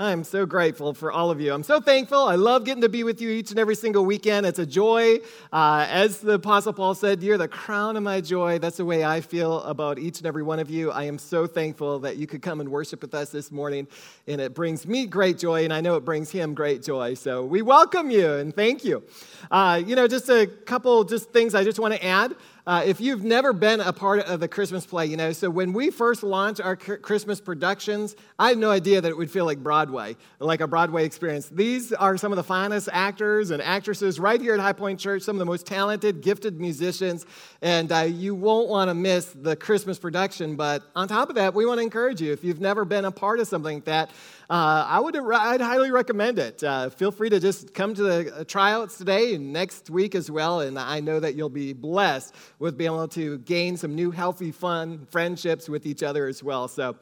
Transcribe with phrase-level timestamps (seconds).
[0.00, 1.52] I'm so grateful for all of you.
[1.52, 2.20] I'm so thankful.
[2.20, 4.46] I love getting to be with you each and every single weekend.
[4.46, 5.18] It's a joy.
[5.52, 8.58] Uh, as the Apostle Paul said, you're the crown of my joy.
[8.58, 10.90] That's the way I feel about each and every one of you.
[10.90, 13.86] I am so thankful that you could come and worship with us this morning,
[14.26, 17.12] and it brings me great joy, and I know it brings him great joy.
[17.12, 19.02] So we welcome you and thank you.
[19.50, 22.36] Uh, you know, just a couple just things I just want to add.
[22.70, 25.72] Uh, if you've never been a part of the Christmas play, you know, so when
[25.72, 29.58] we first launched our Christmas productions, I had no idea that it would feel like
[29.58, 31.48] Broadway, like a Broadway experience.
[31.48, 35.22] These are some of the finest actors and actresses right here at High Point Church,
[35.22, 37.26] some of the most talented, gifted musicians,
[37.60, 40.54] and uh, you won't want to miss the Christmas production.
[40.54, 43.10] But on top of that, we want to encourage you if you've never been a
[43.10, 44.12] part of something like that,
[44.50, 46.64] uh, I would I'd highly recommend it.
[46.64, 50.28] Uh, feel free to just come to the uh, tryouts today and next week as
[50.28, 54.10] well, and I know that you'll be blessed with being able to gain some new,
[54.10, 56.66] healthy, fun friendships with each other as well.
[56.66, 56.96] So,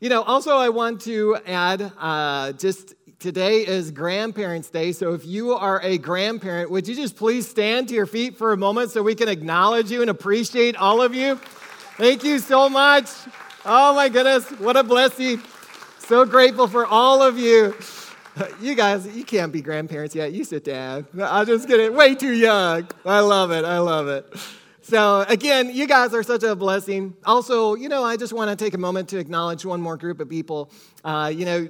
[0.00, 4.92] you know, also I want to add uh, just today is Grandparents' Day.
[4.92, 8.52] So if you are a grandparent, would you just please stand to your feet for
[8.52, 11.36] a moment so we can acknowledge you and appreciate all of you?
[11.96, 13.08] Thank you so much.
[13.64, 15.40] Oh my goodness, what a blessing.
[16.12, 17.74] So grateful for all of you.
[18.62, 20.32] You guys, you can't be grandparents yet.
[20.32, 21.06] You sit down.
[21.22, 21.94] I'm just kidding.
[21.94, 22.88] Way too young.
[23.04, 23.66] I love it.
[23.66, 24.26] I love it.
[24.80, 27.14] So, again, you guys are such a blessing.
[27.26, 30.18] Also, you know, I just want to take a moment to acknowledge one more group
[30.18, 30.70] of people.
[31.04, 31.68] Uh, you know,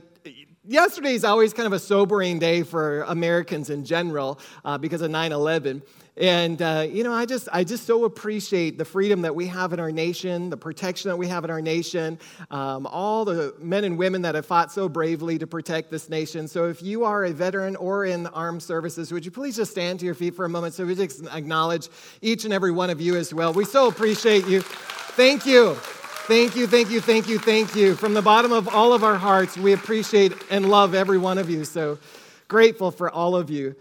[0.65, 5.11] yesterday is always kind of a sobering day for Americans in general uh, because of
[5.11, 5.83] 9 11.
[6.23, 9.73] And uh, you know, I just I just so appreciate the freedom that we have
[9.73, 12.17] in our nation, the protection that we have in our nation,
[12.53, 16.47] um, all the men and women that have fought so bravely to protect this nation.
[16.47, 19.98] So, if you are a veteran or in armed services, would you please just stand
[19.98, 21.89] to your feet for a moment so we just acknowledge
[22.20, 23.53] each and every one of you as well.
[23.53, 24.61] We so appreciate you.
[24.61, 25.75] Thank you.
[25.75, 27.97] Thank you, thank you, thank you, thank you.
[27.97, 31.51] From the bottom of all of our hearts, we appreciate and love every one of
[31.51, 31.64] you.
[31.64, 31.98] So
[32.47, 33.75] grateful for all of you.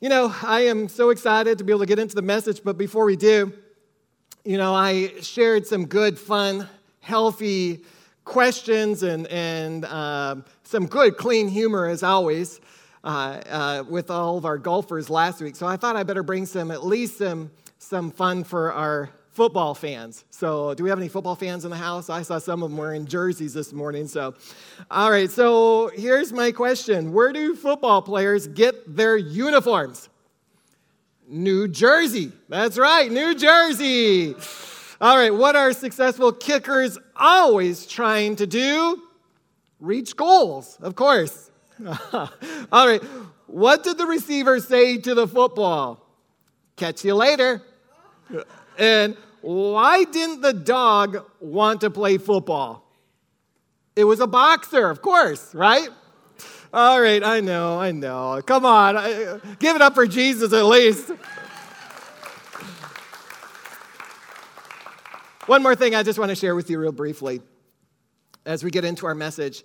[0.00, 2.78] You know, I am so excited to be able to get into the message, but
[2.78, 3.52] before we do,
[4.44, 6.68] you know, I shared some good, fun,
[7.00, 7.82] healthy
[8.24, 12.60] questions and, and um, some good, clean humor, as always,
[13.02, 15.56] uh, uh, with all of our golfers last week.
[15.56, 19.72] So I thought I better bring some, at least some, some fun for our football
[19.72, 20.24] fans.
[20.30, 22.10] So, do we have any football fans in the house?
[22.10, 24.08] I saw some of them wearing jerseys this morning.
[24.08, 24.34] So,
[24.90, 25.30] all right.
[25.30, 30.08] So, here's my question Where do football players get their uniforms?
[31.28, 32.32] New Jersey.
[32.48, 34.34] That's right, New Jersey.
[35.00, 35.32] All right.
[35.32, 39.00] What are successful kickers always trying to do?
[39.78, 41.52] Reach goals, of course.
[42.12, 43.02] all right.
[43.46, 46.04] What did the receiver say to the football?
[46.74, 47.62] Catch you later.
[48.76, 52.84] And why didn't the dog want to play football?
[53.96, 55.88] It was a boxer, of course, right?
[56.72, 58.40] All right, I know, I know.
[58.44, 61.10] Come on, give it up for Jesus at least.
[65.46, 67.40] One more thing I just want to share with you, real briefly,
[68.44, 69.64] as we get into our message.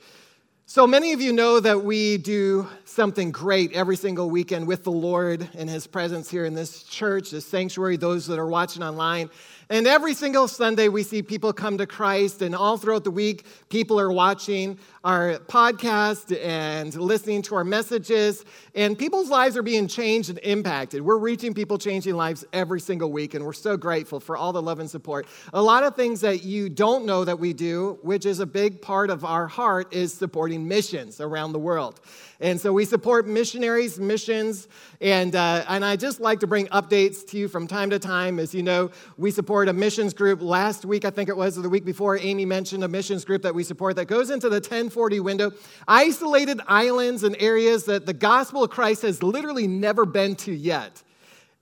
[0.66, 4.94] So many of you know that we do something great every single weekend with the
[4.94, 9.29] Lord in His presence here in this church, this sanctuary, those that are watching online.
[9.73, 13.44] And every single Sunday, we see people come to Christ, and all throughout the week,
[13.69, 18.45] people are watching our podcast and listening to our messages,
[18.75, 21.01] and people's lives are being changed and impacted.
[21.01, 24.62] We're reaching people, changing lives every single week, and we're so grateful for all the
[24.62, 25.25] love and support.
[25.53, 28.79] A lot of things that you don't know that we do, which is a big
[28.79, 32.00] part of our heart, is supporting missions around the world.
[32.39, 34.67] And so we support missionaries, missions,
[35.01, 38.38] and, uh, and I just like to bring updates to you from time to time.
[38.38, 40.41] As you know, we support a missions group.
[40.41, 43.41] Last week, I think it was, or the week before, Amy mentioned a missions group
[43.44, 45.51] that we support that goes into the 1040 window,
[45.88, 51.03] isolated islands and areas that the gospel of Christ has literally never been to yet.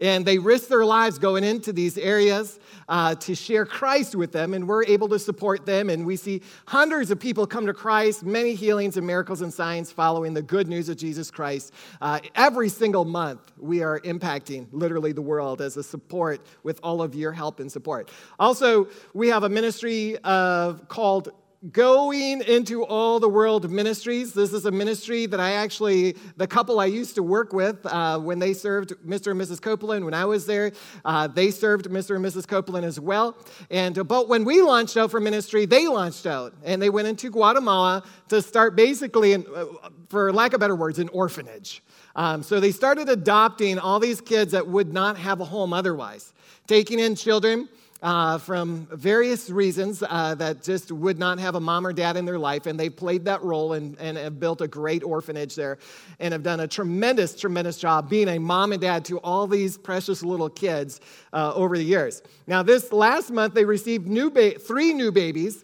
[0.01, 4.53] And they risk their lives going into these areas uh, to share Christ with them,
[4.53, 5.89] and we're able to support them.
[5.89, 9.91] And we see hundreds of people come to Christ, many healings and miracles and signs
[9.91, 11.71] following the good news of Jesus Christ.
[12.01, 17.01] Uh, every single month, we are impacting literally the world as a support with all
[17.01, 18.11] of your help and support.
[18.39, 21.29] Also, we have a ministry of, called
[21.69, 24.33] going into all the world ministries.
[24.33, 28.17] This is a ministry that I actually, the couple I used to work with uh,
[28.17, 29.31] when they served Mr.
[29.31, 29.61] and Mrs.
[29.61, 30.71] Copeland, when I was there,
[31.05, 32.15] uh, they served Mr.
[32.15, 32.47] and Mrs.
[32.47, 33.37] Copeland as well.
[33.69, 37.07] And uh, but when we launched out for ministry, they launched out and they went
[37.07, 39.65] into Guatemala to start basically, in, uh,
[40.09, 41.83] for lack of better words, an orphanage.
[42.15, 46.33] Um, so they started adopting all these kids that would not have a home otherwise,
[46.65, 47.69] taking in children
[48.01, 52.25] uh, from various reasons uh, that just would not have a mom or dad in
[52.25, 55.77] their life, and they played that role and, and have built a great orphanage there
[56.19, 59.77] and have done a tremendous, tremendous job being a mom and dad to all these
[59.77, 60.99] precious little kids
[61.33, 62.21] uh, over the years.
[62.47, 65.63] Now, this last month, they received new ba- three new babies,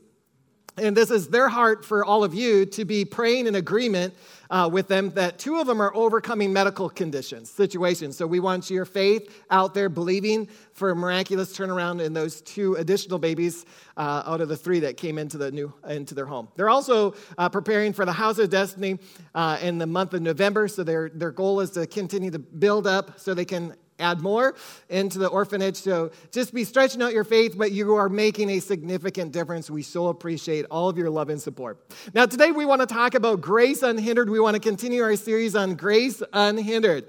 [0.78, 4.14] and this is their heart for all of you to be praying in agreement
[4.50, 8.16] uh, with them that two of them are overcoming medical conditions, situations.
[8.16, 12.76] So we want your faith out there believing for a miraculous turnaround in those two
[12.76, 13.66] additional babies
[13.98, 16.48] uh, out of the three that came into the new into their home.
[16.56, 19.00] They're also uh, preparing for the House of Destiny
[19.36, 20.68] uh, in the month of November.
[20.68, 24.56] So their their goal is to continue to build up so they can add more
[24.90, 25.78] into the orphanage.
[25.78, 29.70] So just be stretching out your faith, but you are making a significant difference.
[29.70, 31.80] We so appreciate all of your love and support.
[32.14, 34.30] Now, today we want to talk about grace unhindered.
[34.30, 37.06] We want to continue our series on grace unhindered.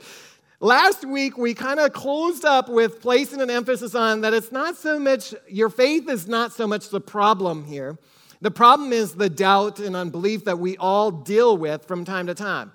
[0.61, 4.76] Last week, we kind of closed up with placing an emphasis on that it's not
[4.76, 7.96] so much, your faith is not so much the problem here.
[8.40, 12.35] The problem is the doubt and unbelief that we all deal with from time to
[12.35, 12.73] time.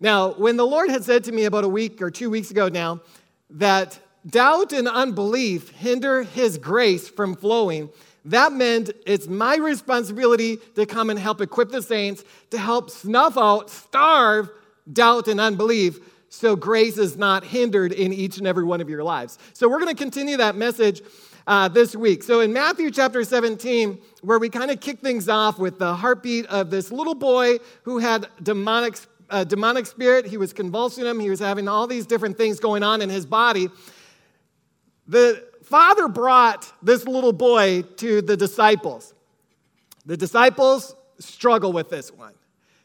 [0.00, 2.68] Now, when the Lord had said to me about a week or two weeks ago
[2.68, 3.00] now
[3.50, 7.90] that doubt and unbelief hinder his grace from flowing,
[8.24, 13.38] that meant it's my responsibility to come and help equip the saints to help snuff
[13.38, 14.50] out, starve
[14.92, 15.98] doubt and unbelief
[16.30, 19.38] so grace is not hindered in each and every one of your lives.
[19.54, 21.00] So we're going to continue that message
[21.46, 22.22] uh, this week.
[22.22, 26.46] So in Matthew chapter 17, where we kind of kick things off with the heartbeat
[26.46, 28.98] of this little boy who had demonic
[29.30, 30.26] a demonic spirit.
[30.26, 31.20] He was convulsing him.
[31.20, 33.68] He was having all these different things going on in his body.
[35.06, 39.14] The father brought this little boy to the disciples.
[40.06, 42.34] The disciples struggle with this one.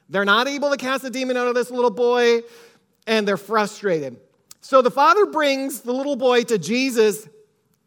[0.10, 2.42] They're not able to cast a demon out of this little boy,
[3.08, 4.20] and they're frustrated.
[4.62, 7.28] So the father brings the little boy to Jesus,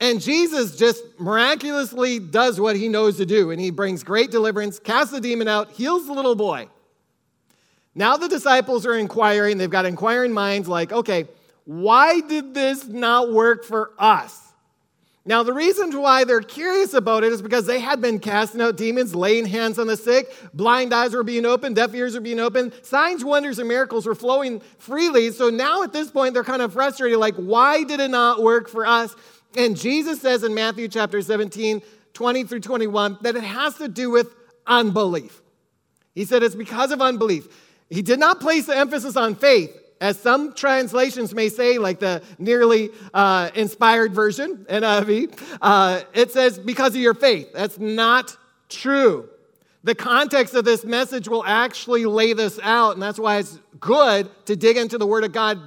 [0.00, 3.50] and Jesus just miraculously does what he knows to do.
[3.50, 6.68] And he brings great deliverance, casts the demon out, heals the little boy.
[7.98, 11.26] Now the disciples are inquiring, they've got inquiring minds like, okay,
[11.64, 14.42] why did this not work for us?
[15.28, 18.76] Now, the reason why they're curious about it is because they had been casting out
[18.76, 22.38] demons, laying hands on the sick, blind eyes were being opened, deaf ears were being
[22.38, 25.32] opened, signs, wonders, and miracles were flowing freely.
[25.32, 28.68] So now at this point, they're kind of frustrated like, why did it not work
[28.68, 29.16] for us?
[29.56, 31.82] And Jesus says in Matthew chapter 17,
[32.12, 34.32] 20 through 21, that it has to do with
[34.64, 35.42] unbelief.
[36.14, 37.48] He said it's because of unbelief.
[37.88, 42.22] He did not place the emphasis on faith, as some translations may say, like the
[42.38, 45.58] nearly uh, inspired version, NIV.
[45.60, 47.52] Uh, it says, because of your faith.
[47.52, 48.36] That's not
[48.68, 49.28] true.
[49.84, 54.28] The context of this message will actually lay this out, and that's why it's good
[54.46, 55.60] to dig into the Word of God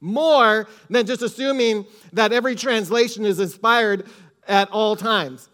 [0.00, 4.06] more than just assuming that every translation is inspired
[4.48, 5.48] at all times.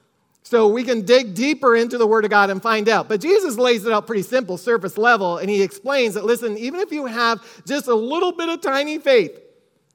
[0.46, 3.08] So we can dig deeper into the Word of God and find out.
[3.08, 6.78] But Jesus lays it out pretty simple, surface level, and he explains that listen, even
[6.78, 9.36] if you have just a little bit of tiny faith,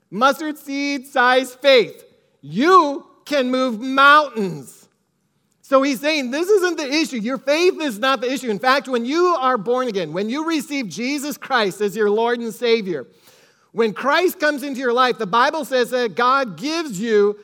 [0.10, 2.04] mustard seed size faith,
[2.42, 4.90] you can move mountains.
[5.62, 7.16] So he's saying this isn't the issue.
[7.16, 8.50] Your faith is not the issue.
[8.50, 12.42] In fact, when you are born again, when you receive Jesus Christ as your Lord
[12.42, 13.08] and Savior,
[13.72, 17.40] when Christ comes into your life, the Bible says that God gives you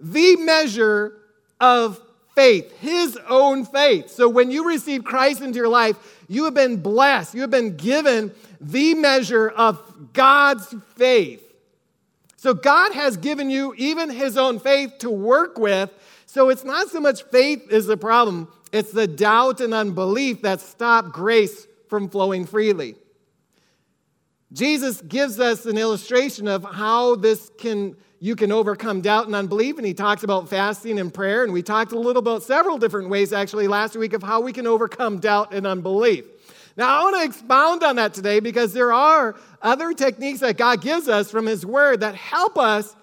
[0.00, 1.18] the measure
[1.60, 2.00] of
[2.36, 4.10] faith, his own faith.
[4.10, 5.96] So when you receive Christ into your life,
[6.28, 7.34] you have been blessed.
[7.34, 11.42] You have been given the measure of God's faith.
[12.36, 15.90] So God has given you even his own faith to work with.
[16.26, 20.60] So it's not so much faith is the problem, it's the doubt and unbelief that
[20.60, 22.94] stop grace from flowing freely.
[24.52, 29.76] Jesus gives us an illustration of how this can you can overcome doubt and unbelief.
[29.76, 31.44] And he talks about fasting and prayer.
[31.44, 34.52] And we talked a little about several different ways actually last week of how we
[34.52, 36.24] can overcome doubt and unbelief.
[36.76, 40.82] Now, I want to expound on that today because there are other techniques that God
[40.82, 42.94] gives us from His Word that help us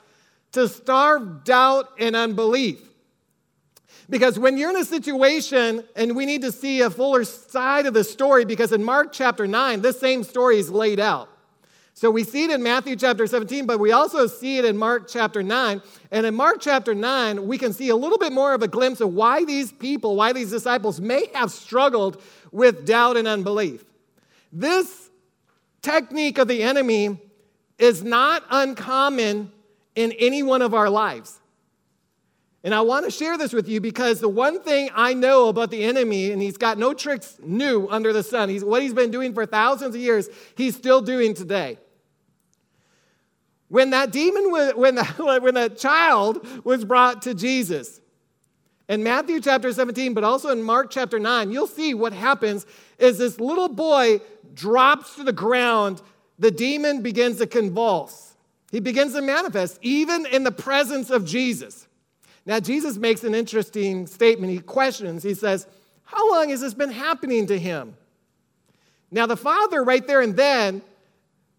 [0.53, 2.81] to starve doubt and unbelief.
[4.09, 7.93] Because when you're in a situation and we need to see a fuller side of
[7.93, 11.29] the story, because in Mark chapter 9, this same story is laid out.
[11.95, 15.07] So we see it in Matthew chapter 17, but we also see it in Mark
[15.07, 15.81] chapter 9.
[16.11, 18.99] And in Mark chapter 9, we can see a little bit more of a glimpse
[18.99, 22.21] of why these people, why these disciples may have struggled
[22.51, 23.85] with doubt and unbelief.
[24.51, 25.09] This
[25.81, 27.19] technique of the enemy
[27.77, 29.51] is not uncommon
[29.95, 31.39] in any one of our lives.
[32.63, 35.69] And I want to share this with you because the one thing I know about
[35.69, 39.11] the enemy, and he's got no tricks new under the sun, he's, what he's been
[39.11, 41.77] doing for thousands of years, he's still doing today.
[43.67, 47.99] When that demon, was, when that, when that child was brought to Jesus,
[48.87, 52.65] In Matthew chapter 17, but also in Mark chapter 9, you'll see what happens
[52.97, 54.21] is this little boy
[54.53, 56.01] drops to the ground,
[56.39, 58.35] the demon begins to convulse.
[58.71, 61.87] He begins to manifest, even in the presence of Jesus.
[62.45, 64.51] Now, Jesus makes an interesting statement.
[64.51, 65.67] He questions, he says,
[66.03, 67.95] How long has this been happening to him?
[69.11, 70.81] Now, the father, right there and then,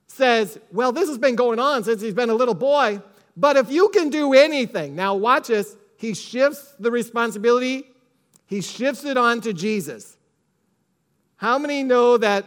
[0.09, 3.01] says, Well, this has been going on since he's been a little boy,
[3.37, 7.87] but if you can do anything, now watch this, he shifts the responsibility,
[8.47, 10.17] he shifts it on to Jesus.
[11.37, 12.45] How many know that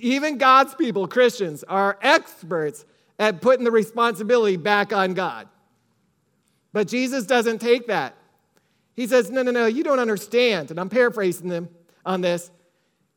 [0.00, 2.84] even God's people, Christians, are experts
[3.18, 5.48] at putting the responsibility back on God?
[6.72, 8.14] But Jesus doesn't take that.
[8.94, 10.70] He says, No, no, no, you don't understand.
[10.70, 11.68] And I'm paraphrasing them
[12.04, 12.50] on this.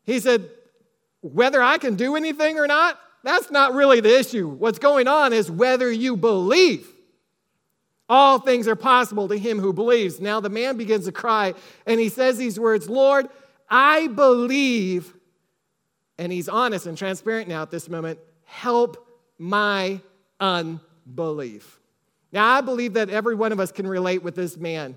[0.04, 0.50] He said,
[1.22, 4.48] Whether I can do anything or not, that's not really the issue.
[4.48, 6.88] What's going on is whether you believe.
[8.08, 10.20] All things are possible to him who believes.
[10.20, 11.56] Now the man begins to cry
[11.88, 13.28] and he says these words Lord,
[13.70, 15.14] I believe.
[16.18, 18.20] And he's honest and transparent now at this moment.
[18.44, 19.06] Help
[19.38, 20.00] my
[20.40, 21.80] unbelief.
[22.36, 24.96] Now, I believe that every one of us can relate with this man.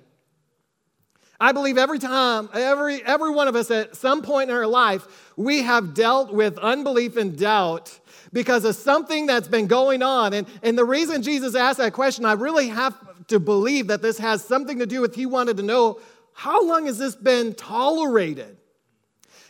[1.39, 5.07] I believe every time, every, every one of us at some point in our life,
[5.37, 7.97] we have dealt with unbelief and doubt
[8.33, 10.33] because of something that's been going on.
[10.33, 14.19] And, and the reason Jesus asked that question, I really have to believe that this
[14.19, 16.01] has something to do with he wanted to know
[16.33, 18.57] how long has this been tolerated?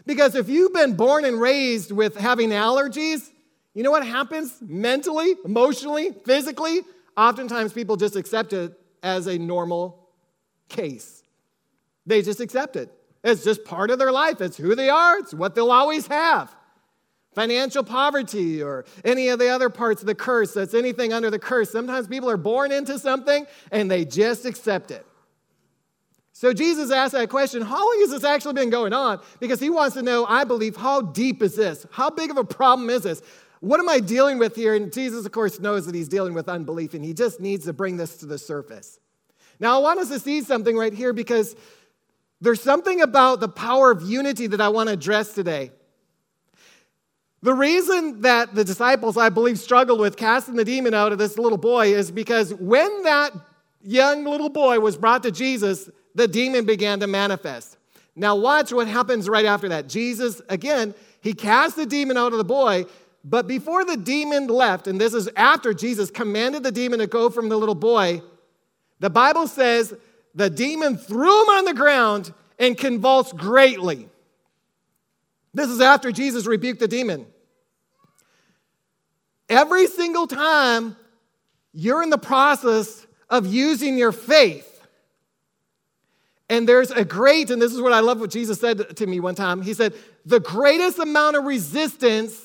[0.04, 3.30] Because if you've been born and raised with having allergies,
[3.72, 6.82] you know what happens mentally, emotionally, physically?
[7.18, 10.08] Oftentimes people just accept it as a normal
[10.68, 11.24] case.
[12.06, 12.92] They just accept it.
[13.24, 14.40] It's just part of their life.
[14.40, 16.54] It's who they are, it's what they'll always have.
[17.34, 21.40] Financial poverty or any of the other parts of the curse, that's anything under the
[21.40, 21.72] curse.
[21.72, 25.04] Sometimes people are born into something and they just accept it.
[26.32, 29.20] So Jesus asked that question how long has this actually been going on?
[29.40, 31.84] Because he wants to know, I believe, how deep is this?
[31.90, 33.22] How big of a problem is this?
[33.60, 34.74] What am I dealing with here?
[34.74, 37.72] And Jesus, of course, knows that he's dealing with unbelief and he just needs to
[37.72, 39.00] bring this to the surface.
[39.60, 41.56] Now, I want us to see something right here because
[42.40, 45.72] there's something about the power of unity that I want to address today.
[47.42, 51.38] The reason that the disciples, I believe, struggled with casting the demon out of this
[51.38, 53.32] little boy is because when that
[53.80, 57.76] young little boy was brought to Jesus, the demon began to manifest.
[58.16, 59.88] Now, watch what happens right after that.
[59.88, 62.86] Jesus, again, he cast the demon out of the boy,
[63.28, 67.28] but before the demon left, and this is after Jesus commanded the demon to go
[67.28, 68.22] from the little boy,
[69.00, 69.92] the Bible says
[70.34, 74.08] the demon threw him on the ground and convulsed greatly.
[75.52, 77.26] This is after Jesus rebuked the demon.
[79.48, 80.96] Every single time
[81.74, 84.64] you're in the process of using your faith,
[86.48, 89.20] and there's a great, and this is what I love what Jesus said to me
[89.20, 89.60] one time.
[89.60, 89.92] He said,
[90.24, 92.40] The greatest amount of resistance,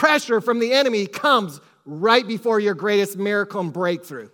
[0.00, 4.30] pressure from the enemy comes right before your greatest miracle and breakthrough.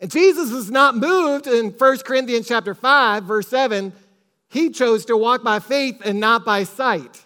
[0.00, 3.92] And Jesus is not moved in 1 Corinthians chapter 5, verse 7
[4.48, 7.24] he chose to walk by faith and not by sight.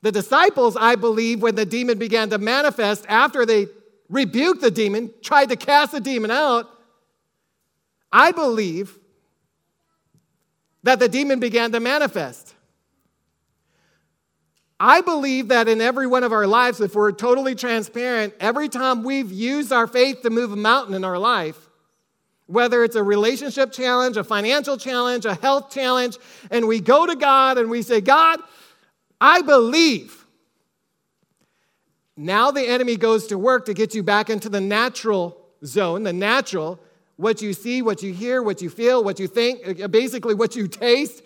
[0.00, 3.68] The disciples, I believe, when the demon began to manifest after they
[4.08, 6.68] rebuked the demon, tried to cast the demon out,
[8.10, 8.98] I believe
[10.82, 12.51] that the demon began to manifest.
[14.84, 19.04] I believe that in every one of our lives, if we're totally transparent, every time
[19.04, 21.70] we've used our faith to move a mountain in our life,
[22.46, 26.18] whether it's a relationship challenge, a financial challenge, a health challenge,
[26.50, 28.40] and we go to God and we say, God,
[29.20, 30.26] I believe.
[32.16, 36.12] Now the enemy goes to work to get you back into the natural zone, the
[36.12, 36.80] natural,
[37.14, 40.56] what you see, what you hear, what you feel, what you think, uh, basically what
[40.56, 41.22] you taste.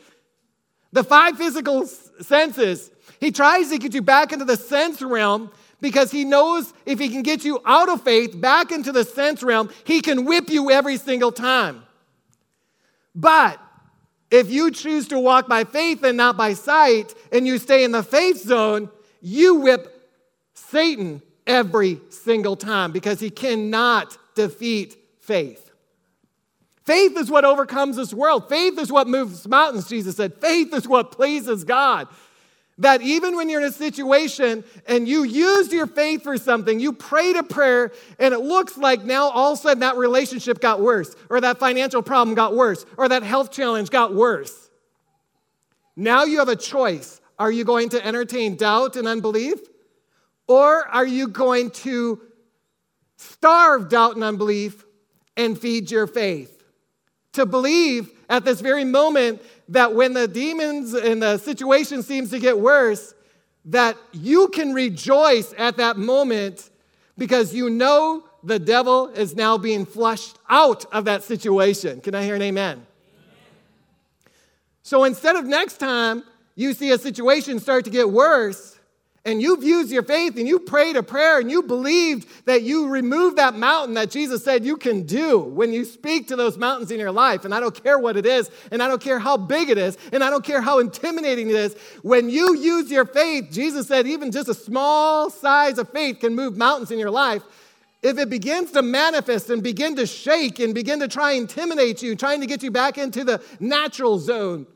[0.93, 2.91] The five physical senses.
[3.21, 7.09] He tries to get you back into the sense realm because he knows if he
[7.09, 10.71] can get you out of faith back into the sense realm, he can whip you
[10.71, 11.83] every single time.
[13.15, 13.61] But
[14.31, 17.93] if you choose to walk by faith and not by sight, and you stay in
[17.93, 19.93] the faith zone, you whip
[20.55, 25.71] Satan every single time because he cannot defeat faith.
[26.85, 28.49] Faith is what overcomes this world.
[28.49, 30.35] Faith is what moves mountains, Jesus said.
[30.41, 32.07] Faith is what pleases God.
[32.79, 36.93] That even when you're in a situation and you used your faith for something, you
[36.93, 40.81] prayed a prayer, and it looks like now all of a sudden that relationship got
[40.81, 44.71] worse, or that financial problem got worse, or that health challenge got worse.
[45.97, 47.21] Now you have a choice.
[47.39, 49.59] Are you going to entertain doubt and unbelief?
[50.47, 52.21] Or are you going to
[53.17, 54.85] starve doubt and unbelief
[55.37, 56.57] and feed your faith?
[57.37, 62.39] to believe at this very moment that when the demons and the situation seems to
[62.39, 63.15] get worse,
[63.67, 66.71] that you can rejoice at that moment
[67.19, 72.01] because you know the devil is now being flushed out of that situation.
[72.01, 72.75] Can I hear an amen?
[72.75, 72.87] amen?
[74.83, 76.23] So instead of next time
[76.55, 78.76] you see a situation start to get worse,
[79.27, 82.89] and you've used your faith and you prayed a prayer and you believed that you
[82.89, 86.93] removed that mountain that Jesus said you can do when you speak to those mountains
[86.93, 87.45] in your life.
[87.45, 89.99] And I don't care what it is, and I don't care how big it is,
[90.13, 91.77] and I don't care how intimidating it is.
[92.03, 96.37] When you use your faith, Jesus said even just a small size of faith can
[96.37, 97.43] move mountains in your life.
[98.03, 102.01] If it begins to manifest and begin to shake and begin to try and intimidate
[102.01, 104.69] you, trying to get you back into the natural zone,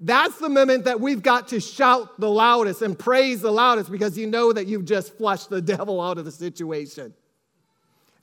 [0.00, 4.18] that's the moment that we've got to shout the loudest and praise the loudest because
[4.18, 7.14] you know that you've just flushed the devil out of the situation.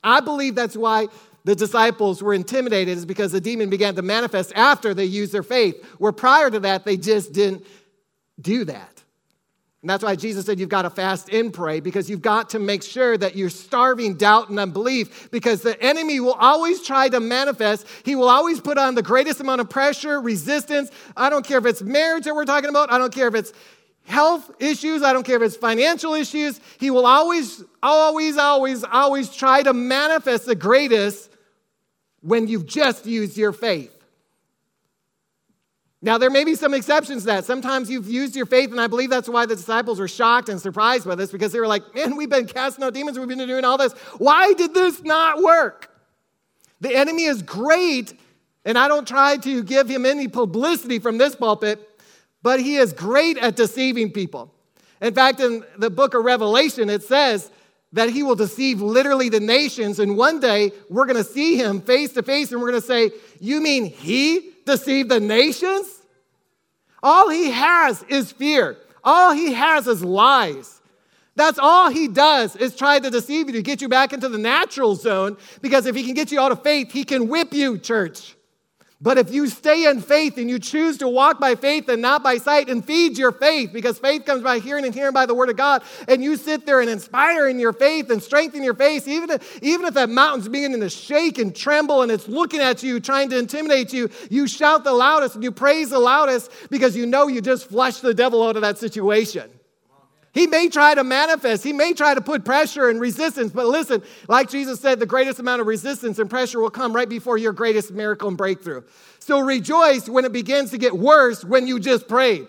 [0.04, 1.08] I believe that's why
[1.46, 5.44] the disciples were intimidated, is because the demon began to manifest after they used their
[5.44, 7.66] faith, where prior to that, they just didn't
[8.40, 8.93] do that.
[9.84, 12.60] And that's why Jesus said you've got to fast and pray because you've got to
[12.60, 17.20] make sure that you're starving doubt and unbelief because the enemy will always try to
[17.20, 17.86] manifest.
[18.06, 20.90] He will always put on the greatest amount of pressure, resistance.
[21.18, 23.52] I don't care if it's marriage that we're talking about, I don't care if it's
[24.06, 26.62] health issues, I don't care if it's financial issues.
[26.80, 31.30] He will always, always, always, always try to manifest the greatest
[32.22, 33.92] when you've just used your faith.
[36.04, 37.46] Now, there may be some exceptions to that.
[37.46, 40.60] Sometimes you've used your faith, and I believe that's why the disciples were shocked and
[40.60, 43.38] surprised by this because they were like, man, we've been casting out demons, we've been
[43.38, 43.94] doing all this.
[44.18, 45.90] Why did this not work?
[46.82, 48.20] The enemy is great,
[48.66, 51.80] and I don't try to give him any publicity from this pulpit,
[52.42, 54.54] but he is great at deceiving people.
[55.02, 57.50] In fact, in the book of Revelation, it says
[57.94, 62.12] that he will deceive literally the nations, and one day we're gonna see him face
[62.12, 65.88] to face, and we're gonna say, You mean he deceive the nations?
[67.02, 68.78] All he has is fear.
[69.04, 70.82] All he has is lies.
[71.36, 74.38] That's all he does is try to deceive you to get you back into the
[74.38, 77.78] natural zone because if he can get you out of faith, he can whip you,
[77.78, 78.36] church.
[79.04, 82.24] But if you stay in faith and you choose to walk by faith and not
[82.24, 85.36] by sight and feed your faith, because faith comes by hearing and hearing by the
[85.36, 88.74] word of God, and you sit there and inspire in your faith and strengthen your
[88.74, 92.62] faith, even if, even if that mountain's beginning to shake and tremble and it's looking
[92.62, 96.50] at you, trying to intimidate you, you shout the loudest and you praise the loudest
[96.70, 99.52] because you know you just flushed the devil out of that situation.
[100.34, 104.02] He may try to manifest, he may try to put pressure and resistance, but listen,
[104.28, 107.54] like Jesus said, the greatest amount of resistance and pressure will come right before your
[107.54, 108.82] greatest miracle and breakthrough.
[109.20, 112.48] So rejoice when it begins to get worse when you just prayed.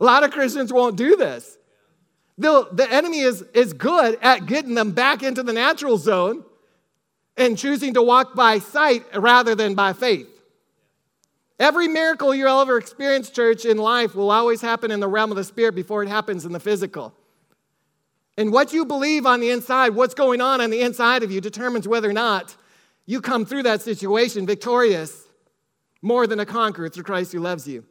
[0.00, 1.58] A lot of Christians won't do this.
[2.38, 6.44] The, the enemy is, is good at getting them back into the natural zone
[7.36, 10.28] and choosing to walk by sight rather than by faith.
[11.58, 15.36] Every miracle you'll ever experience, church, in life will always happen in the realm of
[15.36, 17.14] the spirit before it happens in the physical.
[18.36, 21.40] And what you believe on the inside, what's going on on the inside of you,
[21.40, 22.56] determines whether or not
[23.06, 25.28] you come through that situation victorious,
[26.02, 27.84] more than a conqueror through Christ who loves you.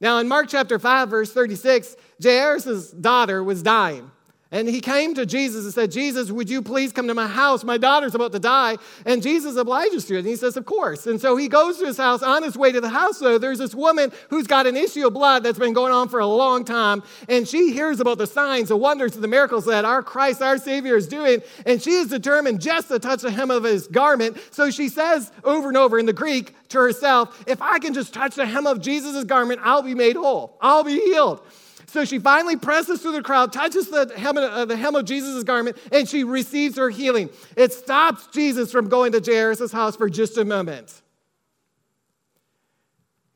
[0.00, 4.10] Now, in Mark chapter 5, verse 36, Jairus' daughter was dying.
[4.50, 7.64] And he came to Jesus and said, Jesus, would you please come to my house?
[7.64, 8.78] My daughter's about to die.
[9.04, 10.20] And Jesus obliges to it.
[10.20, 11.06] And he says, Of course.
[11.06, 12.22] And so he goes to his house.
[12.22, 15.12] On his way to the house, though, there's this woman who's got an issue of
[15.12, 17.02] blood that's been going on for a long time.
[17.28, 20.56] And she hears about the signs, the wonders, and the miracles that our Christ, our
[20.56, 21.42] Savior, is doing.
[21.66, 24.38] And she is determined just to touch the hem of his garment.
[24.50, 28.14] So she says over and over in the Greek to herself, If I can just
[28.14, 31.42] touch the hem of Jesus' garment, I'll be made whole, I'll be healed.
[31.88, 35.06] So she finally presses through the crowd, touches the hem, of, uh, the hem of
[35.06, 37.30] Jesus' garment, and she receives her healing.
[37.56, 41.00] It stops Jesus from going to Jairus' house for just a moment.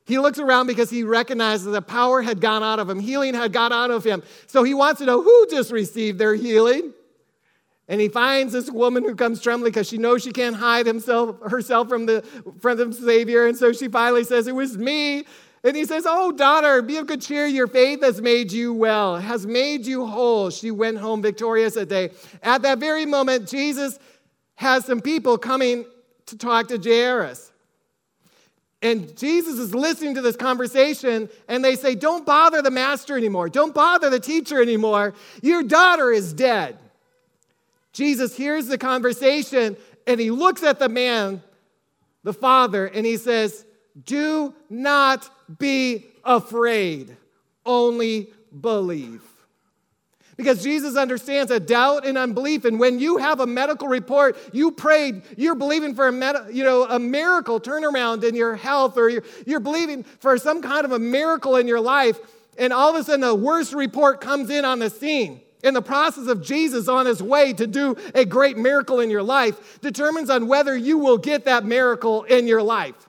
[0.04, 3.54] He looks around because he recognizes that power had gone out of him, healing had
[3.54, 4.22] gone out of him.
[4.48, 6.92] So he wants to know who just received their healing.
[7.88, 11.38] And he finds this woman who comes trembling because she knows she can't hide himself,
[11.50, 12.22] herself from the,
[12.60, 13.46] from the Savior.
[13.46, 15.24] And so she finally says, It was me.
[15.64, 17.46] And he says, Oh, daughter, be of good cheer.
[17.46, 20.50] Your faith has made you well, has made you whole.
[20.50, 22.10] She went home victorious that day.
[22.42, 23.98] At that very moment, Jesus
[24.56, 25.84] has some people coming
[26.26, 27.52] to talk to Jairus.
[28.82, 33.48] And Jesus is listening to this conversation, and they say, Don't bother the master anymore.
[33.48, 35.14] Don't bother the teacher anymore.
[35.40, 36.78] Your daughter is dead.
[37.92, 41.42] Jesus hears the conversation, and he looks at the man,
[42.24, 43.64] the father, and he says,
[44.04, 47.16] Do not be afraid,
[47.64, 48.28] only
[48.60, 49.22] believe.
[50.36, 52.64] because Jesus understands that doubt and unbelief.
[52.64, 56.64] And when you have a medical report, you prayed, you're believing for a, med- you
[56.64, 60.92] know, a miracle turnaround in your health, or you're, you're believing for some kind of
[60.92, 62.18] a miracle in your life,
[62.58, 65.40] and all of a sudden the worst report comes in on the scene.
[65.62, 69.22] In the process of Jesus on his way to do a great miracle in your
[69.22, 73.08] life determines on whether you will get that miracle in your life.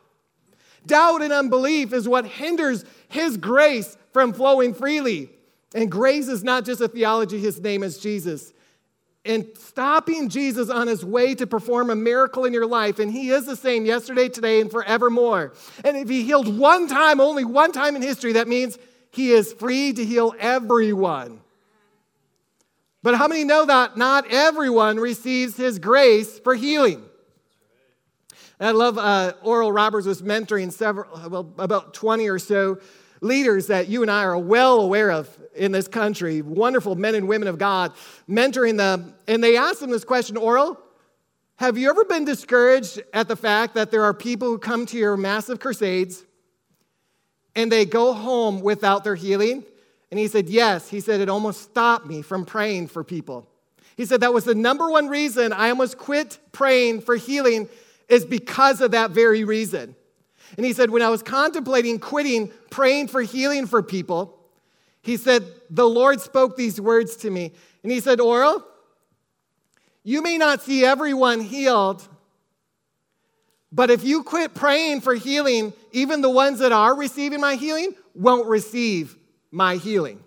[0.86, 5.30] Doubt and unbelief is what hinders his grace from flowing freely.
[5.74, 8.54] And grace is not just a theology, his name is Jesus.
[9.26, 13.30] And stopping Jesus on his way to perform a miracle in your life, and he
[13.30, 15.54] is the same yesterday, today, and forevermore.
[15.86, 18.78] And if he healed one time, only one time in history, that means
[19.12, 21.40] he is free to heal everyone.
[23.02, 27.04] But how many know that not everyone receives his grace for healing?
[28.60, 32.80] I love uh, Oral Roberts was mentoring several, well, about 20 or so
[33.22, 37.28] leaders that you and I are well aware of in this country, wonderful men and
[37.28, 37.94] women of God,
[38.30, 39.16] mentoring them.
[39.28, 40.80] And they asked them this question Oral,
[41.58, 44.98] have you ever been discouraged at the fact that there are people who come to
[44.98, 46.24] your massive crusades
[47.56, 49.64] and they go home without their healing?
[50.12, 50.90] And he said, Yes.
[50.90, 53.48] He said, It almost stopped me from praying for people.
[53.96, 57.70] He said, That was the number one reason I almost quit praying for healing,
[58.14, 59.96] is because of that very reason.
[60.56, 64.40] And he said, When I was contemplating quitting praying for healing for people,
[65.02, 67.52] he said, The Lord spoke these words to me.
[67.82, 68.64] And he said, Oral,
[70.04, 72.08] you may not see everyone healed,
[73.72, 77.94] but if you quit praying for healing, even the ones that are receiving my healing
[78.14, 79.16] won't receive
[79.52, 80.24] my healing.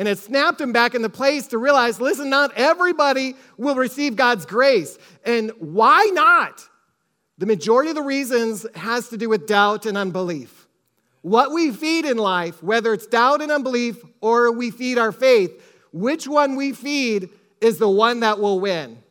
[0.00, 4.46] And it snapped him back into place to realize listen, not everybody will receive God's
[4.46, 4.96] grace.
[5.26, 6.66] And why not?
[7.36, 10.66] The majority of the reasons has to do with doubt and unbelief.
[11.20, 15.62] What we feed in life, whether it's doubt and unbelief or we feed our faith,
[15.92, 17.28] which one we feed
[17.60, 19.02] is the one that will win.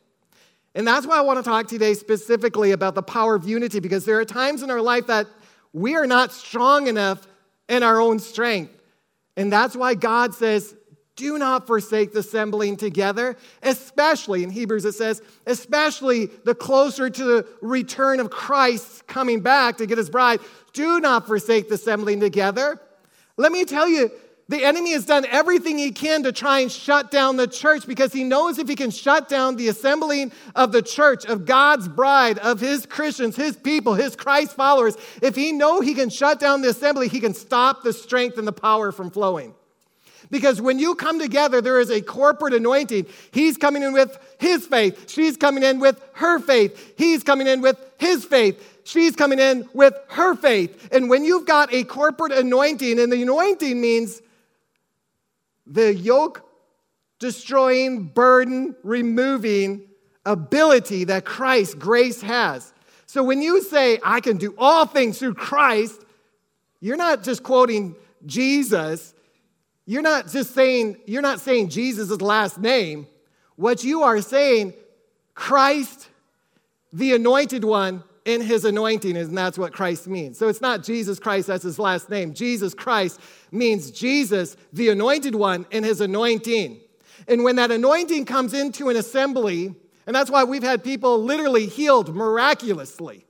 [0.74, 4.06] And that's why I want to talk today specifically about the power of unity because
[4.06, 5.28] there are times in our life that
[5.72, 7.28] we are not strong enough
[7.68, 8.74] in our own strength.
[9.38, 10.76] And that's why God says,
[11.20, 17.24] do not forsake the assembling together, especially in Hebrews it says, especially the closer to
[17.24, 20.40] the return of Christ coming back to get his bride.
[20.72, 22.80] Do not forsake the assembling together.
[23.36, 24.10] Let me tell you,
[24.48, 28.14] the enemy has done everything he can to try and shut down the church because
[28.14, 32.40] he knows if he can shut down the assembling of the church, of God's bride,
[32.40, 36.62] of his Christians, his people, his Christ followers, if he know he can shut down
[36.62, 39.54] the assembly, he can stop the strength and the power from flowing.
[40.32, 43.08] Because when you come together, there is a corporate anointing.
[43.32, 45.10] He's coming in with his faith.
[45.10, 46.94] She's coming in with her faith.
[46.98, 48.82] He's coming in with his faith.
[48.84, 50.90] She's coming in with her faith.
[50.92, 54.22] And when you've got a corporate anointing, and the anointing means
[55.66, 56.44] the yoke
[57.20, 59.88] destroying, burden removing
[60.26, 62.74] ability that Christ, grace has.
[63.08, 66.00] So when you say, I can do all things through Christ,
[66.80, 69.14] you're not just quoting Jesus.
[69.90, 73.08] You're not just saying, you're not saying Jesus' last name.
[73.56, 74.76] What you are saying,
[75.34, 76.10] Christ,
[76.94, 80.38] the anointed one, in his anointing, and that's what Christ means.
[80.38, 82.36] So it's not Jesus Christ, that's his last name.
[82.36, 83.20] Jesus Christ
[83.52, 86.82] means Jesus, the anointed one, in his anointing.
[87.28, 89.74] And when that anointing comes into an assembly,
[90.06, 93.26] and that's why we've had people literally healed miraculously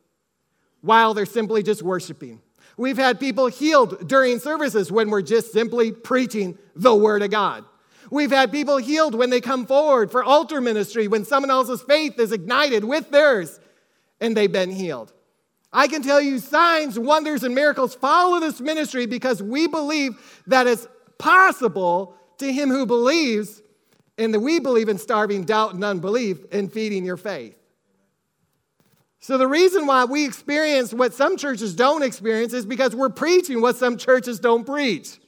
[0.81, 2.41] while they're simply just worshiping.
[2.79, 7.65] We've had people healed during services when we're just simply preaching the Word of God.
[8.09, 12.17] We've had people healed when they come forward for altar ministry, when someone else's faith
[12.17, 13.59] is ignited with theirs
[14.21, 15.11] and they've been healed.
[15.73, 20.13] I can tell you signs, wonders, and miracles follow this ministry because we believe
[20.47, 20.87] that it's
[21.17, 23.61] possible to him who believes,
[24.17, 27.58] and that we believe in starving doubt and unbelief and feeding your faith.
[29.21, 33.61] So, the reason why we experience what some churches don't experience is because we're preaching
[33.61, 35.19] what some churches don't preach.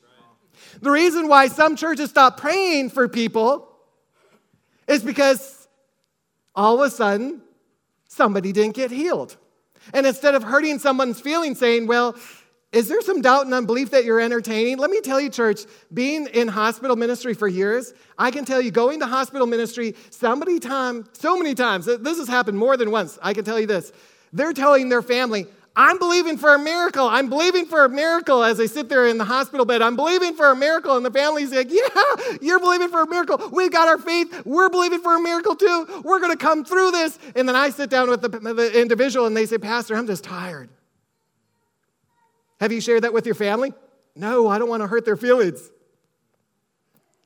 [0.81, 3.67] The reason why some churches stop praying for people
[4.87, 5.67] is because
[6.55, 7.41] all of a sudden
[8.07, 9.35] somebody didn't get healed.
[9.93, 12.15] And instead of hurting someone's feelings, saying, Well,
[12.71, 14.77] is there some doubt and unbelief that you're entertaining?
[14.77, 15.61] Let me tell you, church,
[15.93, 20.57] being in hospital ministry for years, I can tell you, going to hospital ministry, somebody
[20.57, 23.19] time, so many times, this has happened more than once.
[23.21, 23.91] I can tell you this.
[24.31, 27.07] They're telling their family, I'm believing for a miracle.
[27.07, 29.81] I'm believing for a miracle as they sit there in the hospital bed.
[29.81, 30.97] I'm believing for a miracle.
[30.97, 33.49] And the family's like, Yeah, you're believing for a miracle.
[33.53, 34.45] We've got our faith.
[34.45, 36.01] We're believing for a miracle too.
[36.03, 37.17] We're going to come through this.
[37.35, 40.25] And then I sit down with the, the individual and they say, Pastor, I'm just
[40.25, 40.69] tired.
[42.61, 43.73] Have you shared that with your family?
[44.15, 45.69] No, I don't want to hurt their feelings.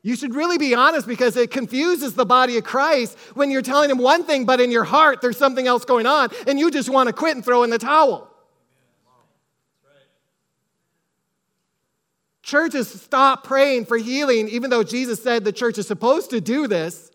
[0.01, 3.89] You should really be honest because it confuses the body of Christ when you're telling
[3.89, 6.89] them one thing, but in your heart there's something else going on, and you just
[6.89, 8.31] want to quit and throw in the towel.
[12.41, 16.67] Churches stop praying for healing, even though Jesus said the church is supposed to do
[16.67, 17.11] this.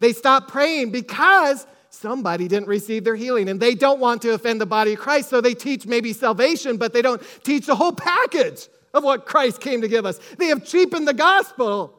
[0.00, 1.64] They stop praying because
[2.00, 5.28] somebody didn't receive their healing and they don't want to offend the body of Christ.
[5.30, 9.60] So they teach maybe salvation, but they don't teach the whole package of what Christ
[9.60, 10.18] came to give us.
[10.38, 11.94] They have cheapened the gospel.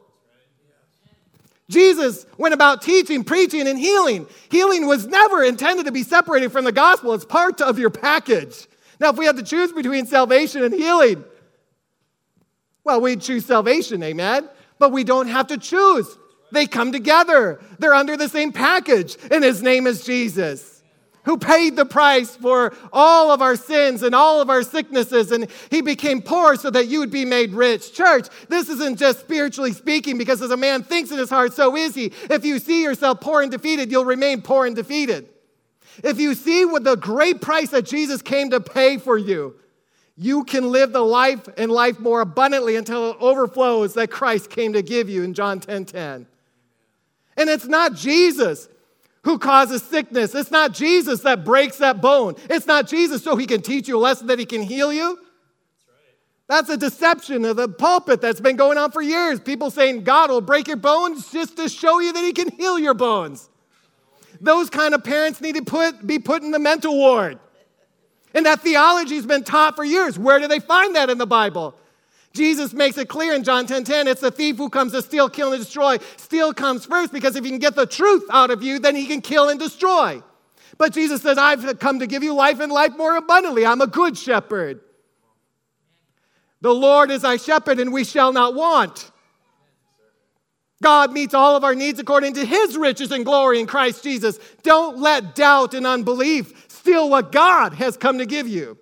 [1.68, 4.26] Jesus went about teaching, preaching, and healing.
[4.50, 8.66] Healing was never intended to be separated from the gospel, it's part of your package.
[8.98, 11.24] Now, if we had to choose between salvation and healing,
[12.84, 14.48] well, we'd choose salvation, amen?
[14.78, 16.18] But we don't have to choose.
[16.52, 20.70] They come together, they're under the same package, and his name is Jesus
[21.24, 25.48] who paid the price for all of our sins and all of our sicknesses, and
[25.70, 27.92] he became poor so that you would be made rich.
[27.92, 31.76] Church, this isn't just spiritually speaking, because as a man thinks in his heart, so
[31.76, 32.12] is he.
[32.30, 35.28] If you see yourself poor and defeated, you'll remain poor and defeated.
[36.02, 39.56] If you see what the great price that Jesus came to pay for you,
[40.16, 44.72] you can live the life and life more abundantly until it overflows that Christ came
[44.74, 46.26] to give you in John 10 10.
[47.40, 48.68] And it's not Jesus
[49.24, 50.34] who causes sickness.
[50.34, 52.34] It's not Jesus that breaks that bone.
[52.50, 55.18] It's not Jesus so he can teach you a lesson that he can heal you.
[56.48, 59.40] That's a deception of the pulpit that's been going on for years.
[59.40, 62.78] People saying God will break your bones just to show you that he can heal
[62.78, 63.48] your bones.
[64.38, 67.38] Those kind of parents need to put, be put in the mental ward.
[68.34, 70.18] And that theology has been taught for years.
[70.18, 71.74] Where do they find that in the Bible?
[72.32, 75.02] Jesus makes it clear in John 10:10, 10, 10, it's the thief who comes to
[75.02, 75.98] steal, kill, and destroy.
[76.16, 79.06] Steal comes first because if he can get the truth out of you, then he
[79.06, 80.22] can kill and destroy.
[80.78, 83.66] But Jesus says, I've come to give you life and life more abundantly.
[83.66, 84.80] I'm a good shepherd.
[86.60, 89.10] The Lord is our shepherd, and we shall not want.
[90.82, 94.38] God meets all of our needs according to his riches and glory in Christ Jesus.
[94.62, 98.78] Don't let doubt and unbelief steal what God has come to give you.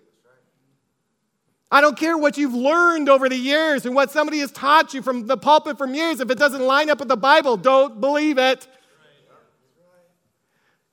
[1.70, 5.02] I don't care what you've learned over the years and what somebody has taught you
[5.02, 6.20] from the pulpit from years.
[6.20, 8.66] If it doesn't line up with the Bible, don't believe it.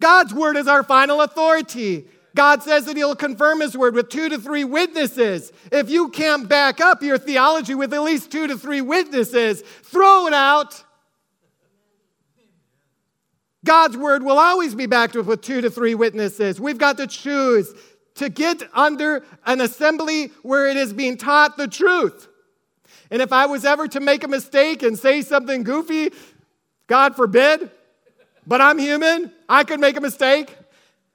[0.01, 2.05] God's word is our final authority.
[2.35, 5.53] God says that He'll confirm His word with two to three witnesses.
[5.71, 10.27] If you can't back up your theology with at least two to three witnesses, throw
[10.27, 10.83] it out.
[13.63, 16.59] God's word will always be backed up with two to three witnesses.
[16.59, 17.73] We've got to choose
[18.15, 22.27] to get under an assembly where it is being taught the truth.
[23.11, 26.11] And if I was ever to make a mistake and say something goofy,
[26.87, 27.69] God forbid,
[28.47, 30.55] but I'm human, I could make a mistake.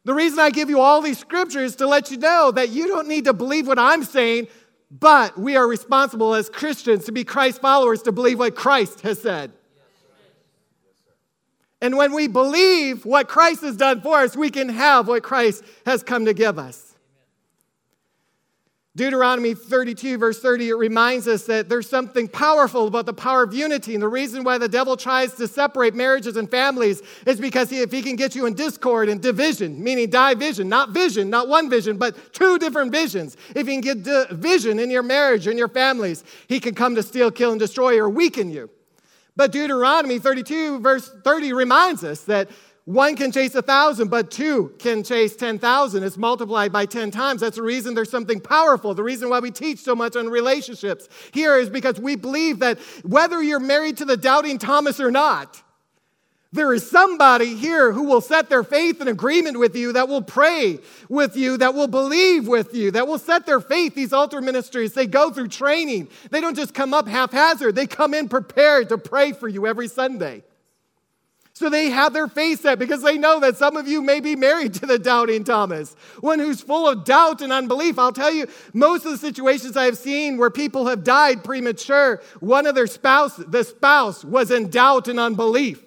[0.05, 2.89] The reason I give you all these scriptures is to let you know that you
[2.89, 4.49] don't need to believe what I'm saying,
[4.91, 9.21] but we are responsible as Christians to be Christ followers to believe what Christ has
[9.21, 9.53] said.
[11.83, 15.65] And when we believe what Christ has done for us, we can have what Christ
[15.87, 16.90] has come to give us.
[18.97, 23.55] Deuteronomy 32, verse 30, it reminds us that there's something powerful about the power of
[23.55, 23.95] unity.
[23.95, 27.83] And the reason why the devil tries to separate marriages and families is because he,
[27.83, 31.71] if he can get you in discord and division, meaning division, not vision, not one
[31.71, 33.37] vision, but two different visions.
[33.55, 37.03] If he can get division in your marriage and your families, he can come to
[37.05, 38.71] steal, kill, and destroy or weaken you.
[39.37, 42.51] But Deuteronomy 32, verse 30 reminds us that
[42.85, 46.03] one can chase a thousand, but two can chase 10,000.
[46.03, 47.41] It's multiplied by 10 times.
[47.41, 48.95] That's the reason there's something powerful.
[48.95, 52.79] The reason why we teach so much on relationships here is because we believe that
[53.03, 55.63] whether you're married to the doubting Thomas or not,
[56.53, 60.23] there is somebody here who will set their faith in agreement with you, that will
[60.23, 63.95] pray with you, that will believe with you, that will set their faith.
[63.95, 66.09] These altar ministries, they go through training.
[66.31, 69.87] They don't just come up haphazard, they come in prepared to pray for you every
[69.87, 70.43] Sunday.
[71.61, 74.35] So they have their face set because they know that some of you may be
[74.35, 77.99] married to the doubting Thomas, one who's full of doubt and unbelief.
[77.99, 82.65] I'll tell you, most of the situations I've seen where people have died premature, one
[82.65, 85.85] of their spouse, the spouse, was in doubt and unbelief.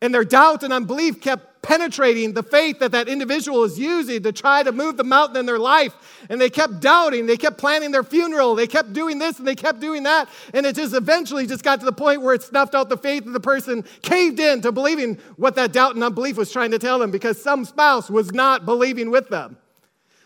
[0.00, 4.30] And their doubt and unbelief kept penetrating the faith that that individual is using to
[4.30, 5.92] try to move the mountain in their life.
[6.30, 9.56] And they kept doubting, they kept planning their funeral, they kept doing this and they
[9.56, 10.28] kept doing that.
[10.54, 13.26] And it just eventually just got to the point where it snuffed out the faith
[13.26, 16.78] of the person, caved in to believing what that doubt and unbelief was trying to
[16.78, 19.56] tell them because some spouse was not believing with them.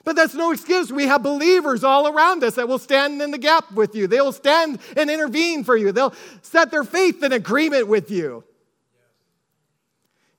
[0.04, 0.92] But that's no excuse.
[0.92, 4.06] We have believers all around us that will stand in the gap with you.
[4.06, 5.90] They will stand and intervene for you.
[5.90, 8.44] They'll set their faith in agreement with you.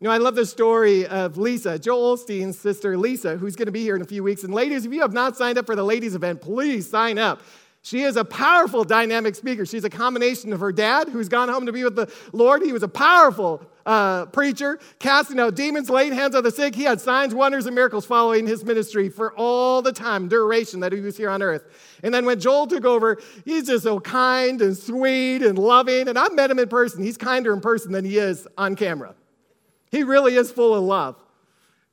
[0.01, 3.71] You know, I love the story of Lisa, Joel Osteen's sister Lisa, who's going to
[3.71, 4.43] be here in a few weeks.
[4.43, 7.43] And ladies, if you have not signed up for the ladies' event, please sign up.
[7.83, 9.63] She is a powerful dynamic speaker.
[9.63, 12.63] She's a combination of her dad, who's gone home to be with the Lord.
[12.63, 16.73] He was a powerful uh, preacher, casting out demons, laying hands on the sick.
[16.73, 20.93] He had signs, wonders, and miracles following his ministry for all the time, duration that
[20.93, 21.63] he was here on earth.
[22.01, 26.07] And then when Joel took over, he's just so kind and sweet and loving.
[26.07, 27.03] And I've met him in person.
[27.03, 29.13] He's kinder in person than he is on camera.
[29.91, 31.15] He really is full of love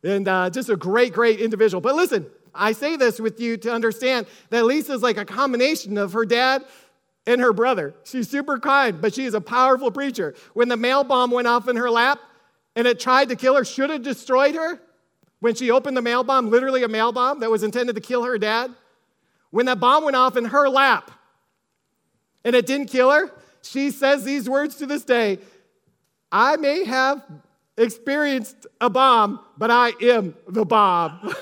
[0.03, 1.81] and uh, just a great, great individual.
[1.81, 6.13] But listen, I say this with you to understand that Lisa's like a combination of
[6.13, 6.65] her dad
[7.27, 7.95] and her brother.
[8.05, 10.35] She's super kind, but she is a powerful preacher.
[10.55, 12.21] When the mail bomb went off in her lap
[12.75, 14.81] and it tried to kill her, should have destroyed her.
[15.41, 18.25] When she opened the mail bomb, literally a mail bomb that was intended to kill
[18.25, 18.75] her dad,
[19.51, 21.11] when that bomb went off in her lap
[22.45, 23.31] and it didn't kill her,
[23.63, 25.39] she says these words to this day
[26.31, 27.23] I may have
[27.79, 31.35] experienced a bomb, but I am the bomb.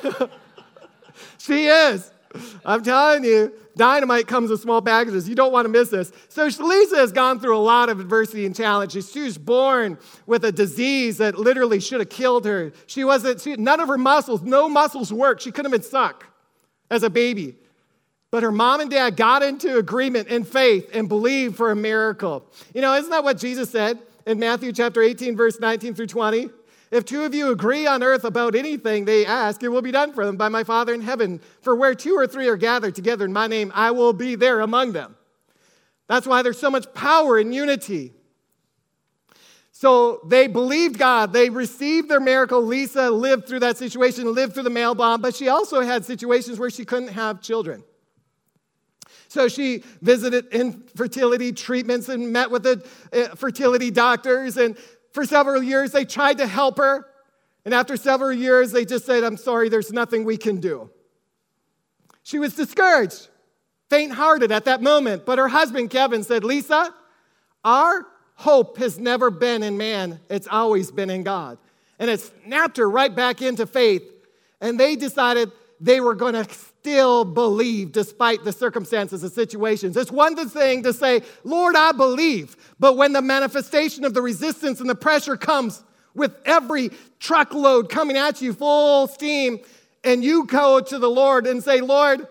[1.38, 2.10] she is.
[2.64, 5.28] I'm telling you, dynamite comes in small packages.
[5.28, 6.12] You don't want to miss this.
[6.28, 9.10] So Lisa has gone through a lot of adversity and challenges.
[9.10, 12.72] She was born with a disease that literally should have killed her.
[12.86, 15.42] She wasn't, she, none of her muscles, no muscles worked.
[15.42, 16.26] She couldn't been suck
[16.90, 17.56] as a baby.
[18.30, 22.44] But her mom and dad got into agreement in faith and believed for a miracle.
[22.74, 26.50] You know, isn't that what Jesus said in Matthew chapter 18, verse 19 through 20?
[26.90, 30.12] If two of you agree on earth about anything they ask, it will be done
[30.12, 31.40] for them by my Father in heaven.
[31.62, 34.60] For where two or three are gathered together in my name, I will be there
[34.60, 35.16] among them.
[36.08, 38.12] That's why there's so much power in unity.
[39.72, 41.32] So they believed God.
[41.32, 42.62] They received their miracle.
[42.62, 46.58] Lisa lived through that situation, lived through the mail bomb, but she also had situations
[46.58, 47.82] where she couldn't have children.
[49.28, 54.56] So she visited infertility treatments and met with the uh, fertility doctors.
[54.56, 54.76] And
[55.12, 57.06] for several years, they tried to help her.
[57.64, 60.90] And after several years, they just said, I'm sorry, there's nothing we can do.
[62.22, 63.28] She was discouraged,
[63.90, 65.26] faint hearted at that moment.
[65.26, 66.94] But her husband, Kevin, said, Lisa,
[67.64, 71.58] our hope has never been in man, it's always been in God.
[71.98, 74.02] And it snapped her right back into faith.
[74.60, 76.44] And they decided they were going to
[76.86, 79.96] still believe despite the circumstances and situations.
[79.96, 84.78] It's one thing to say, Lord, I believe, but when the manifestation of the resistance
[84.78, 85.82] and the pressure comes
[86.14, 89.58] with every truckload coming at you full steam,
[90.04, 92.28] and you go to the Lord and say, Lord,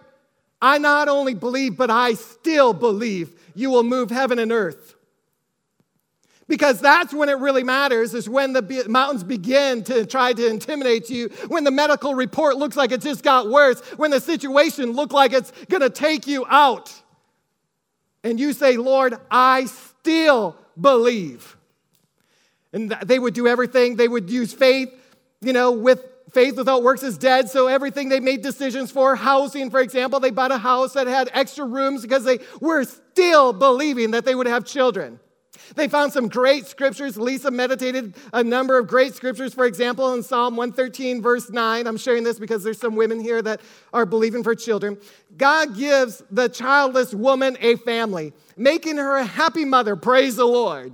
[0.62, 4.94] I not only believe, but I still believe you will move heaven and earth.
[6.47, 11.10] Because that's when it really matters, is when the mountains begin to try to intimidate
[11.10, 15.13] you, when the medical report looks like it just got worse, when the situation looks
[15.13, 16.93] like it's gonna take you out.
[18.23, 21.58] And you say, Lord, I still believe.
[22.73, 24.89] And they would do everything, they would use faith,
[25.41, 27.49] you know, with faith without works is dead.
[27.49, 31.29] So everything they made decisions for, housing, for example, they bought a house that had
[31.34, 35.19] extra rooms because they were still believing that they would have children.
[35.75, 37.17] They found some great scriptures.
[37.17, 41.88] Lisa meditated a number of great scriptures, for example, in Psalm 113, verse 9.
[41.88, 43.62] I'm sharing this because there's some women here that
[43.93, 44.97] are believing for children.
[45.38, 49.95] God gives the childless woman a family, making her a happy mother.
[49.95, 50.93] Praise the Lord.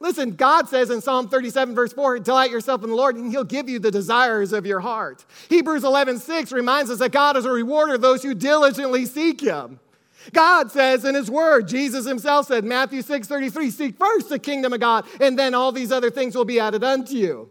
[0.00, 3.42] Listen, God says in Psalm 37, verse 4, delight yourself in the Lord, and He'll
[3.42, 5.24] give you the desires of your heart.
[5.48, 9.40] Hebrews 11, 6 reminds us that God is a rewarder of those who diligently seek
[9.40, 9.80] Him.
[10.32, 14.72] God says in His Word, Jesus Himself said, Matthew 6 33, seek first the kingdom
[14.72, 17.50] of God, and then all these other things will be added unto you.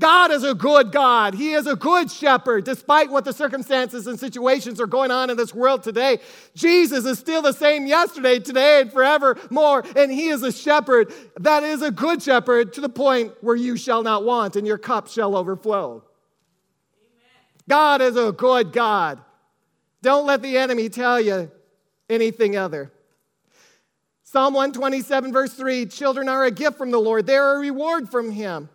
[0.00, 1.34] God is a good God.
[1.34, 5.36] He is a good shepherd, despite what the circumstances and situations are going on in
[5.36, 6.20] this world today.
[6.54, 9.84] Jesus is still the same yesterday, today, and forevermore.
[9.96, 13.76] And He is a shepherd that is a good shepherd to the point where you
[13.76, 16.04] shall not want and your cup shall overflow.
[16.94, 17.64] Amen.
[17.68, 19.20] God is a good God.
[20.00, 21.50] Don't let the enemy tell you
[22.08, 22.90] anything other.
[24.22, 28.30] Psalm 127, verse 3 Children are a gift from the Lord, they're a reward from
[28.30, 28.68] Him.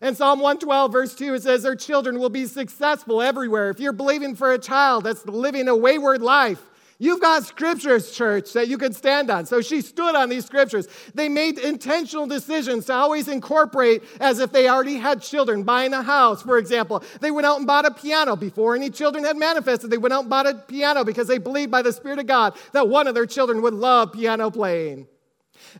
[0.00, 3.70] And Psalm 112, verse 2, it says, Their children will be successful everywhere.
[3.70, 6.62] If you're believing for a child that's living a wayward life,
[6.98, 9.44] You've got scriptures, church, that you can stand on.
[9.44, 10.88] So she stood on these scriptures.
[11.14, 16.02] They made intentional decisions to always incorporate as if they already had children, buying a
[16.02, 17.04] house, for example.
[17.20, 19.90] They went out and bought a piano before any children had manifested.
[19.90, 22.56] They went out and bought a piano because they believed by the Spirit of God
[22.72, 25.06] that one of their children would love piano playing.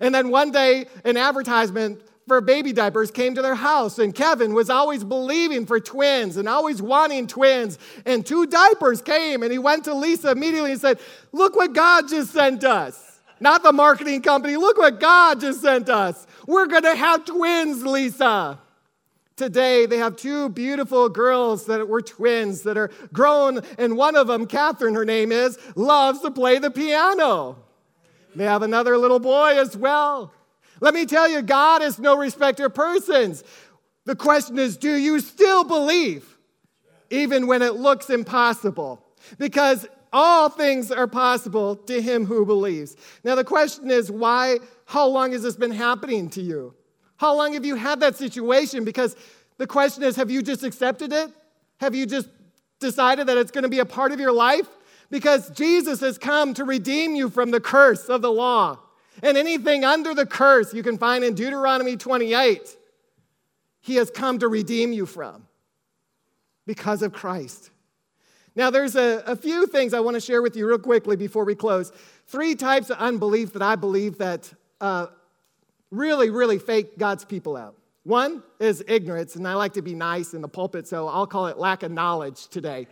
[0.00, 4.52] And then one day, an advertisement for baby diapers came to their house, and Kevin
[4.52, 7.78] was always believing for twins and always wanting twins.
[8.04, 10.98] And two diapers came, and he went to Lisa immediately and said,
[11.32, 13.20] Look what God just sent us.
[13.38, 14.56] Not the marketing company.
[14.56, 16.26] Look what God just sent us.
[16.46, 18.58] We're going to have twins, Lisa.
[19.36, 24.26] today they have two beautiful girls that were twins that are grown, and one of
[24.26, 27.56] them, Catherine, her name is, loves to play the piano.
[28.34, 30.32] They have another little boy as well.
[30.80, 33.44] Let me tell you, God is no respecter of persons.
[34.04, 36.38] The question is, do you still believe,
[37.10, 39.02] even when it looks impossible?
[39.38, 42.96] Because all things are possible to him who believes.
[43.24, 46.74] Now, the question is, why, how long has this been happening to you?
[47.16, 48.84] How long have you had that situation?
[48.84, 49.16] Because
[49.58, 51.30] the question is, have you just accepted it?
[51.80, 52.28] Have you just
[52.78, 54.68] decided that it's going to be a part of your life?
[55.10, 58.78] Because Jesus has come to redeem you from the curse of the law.
[59.22, 62.76] And anything under the curse you can find in Deuteronomy 28,
[63.80, 65.46] he has come to redeem you from
[66.66, 67.70] because of Christ.
[68.54, 71.44] Now, there's a, a few things I want to share with you real quickly before
[71.44, 71.92] we close.
[72.26, 74.50] Three types of unbelief that I believe that
[74.80, 75.08] uh,
[75.90, 77.76] really, really fake God's people out.
[78.04, 81.48] One is ignorance, and I like to be nice in the pulpit, so I'll call
[81.48, 82.86] it lack of knowledge today.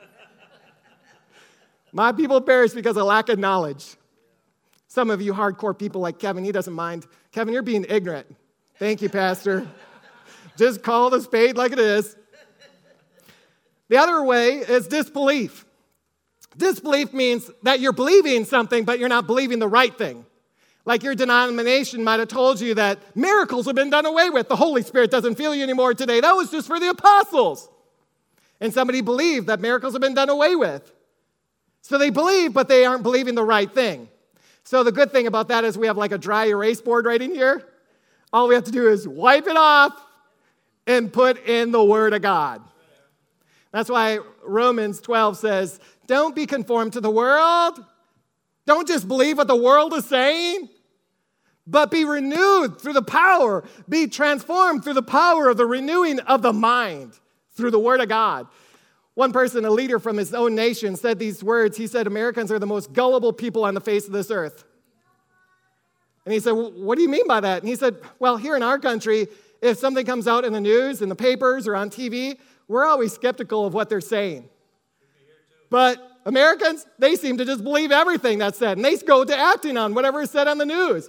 [1.92, 3.96] My people perish because of lack of knowledge.
[4.94, 7.04] Some of you hardcore people like Kevin, he doesn't mind.
[7.32, 8.32] Kevin, you're being ignorant.
[8.76, 9.66] Thank you, Pastor.
[10.56, 12.14] Just call the spade like it is.
[13.88, 15.66] The other way is disbelief.
[16.56, 20.24] Disbelief means that you're believing something, but you're not believing the right thing.
[20.84, 24.48] Like your denomination might have told you that miracles have been done away with.
[24.48, 26.20] The Holy Spirit doesn't feel you anymore today.
[26.20, 27.68] That was just for the apostles.
[28.60, 30.92] And somebody believed that miracles have been done away with.
[31.80, 34.08] So they believe, but they aren't believing the right thing.
[34.64, 37.20] So the good thing about that is we have like a dry erase board right
[37.20, 37.62] in here.
[38.32, 39.92] All we have to do is wipe it off
[40.86, 42.62] and put in the Word of God.
[43.72, 47.84] That's why Romans 12 says, Don't be conformed to the world.
[48.66, 50.68] Don't just believe what the world is saying
[51.66, 56.42] but be renewed through the power, be transformed through the power of the renewing of
[56.42, 57.18] the mind
[57.52, 58.46] through the Word of God.
[59.14, 61.76] One person, a leader from his own nation, said these words.
[61.76, 64.64] He said, Americans are the most gullible people on the face of this earth.
[66.24, 67.62] And he said, well, What do you mean by that?
[67.62, 69.28] And he said, Well, here in our country,
[69.62, 73.12] if something comes out in the news, in the papers, or on TV, we're always
[73.12, 74.48] skeptical of what they're saying.
[75.70, 79.76] But Americans, they seem to just believe everything that's said, and they go to acting
[79.76, 81.08] on whatever is said on the news.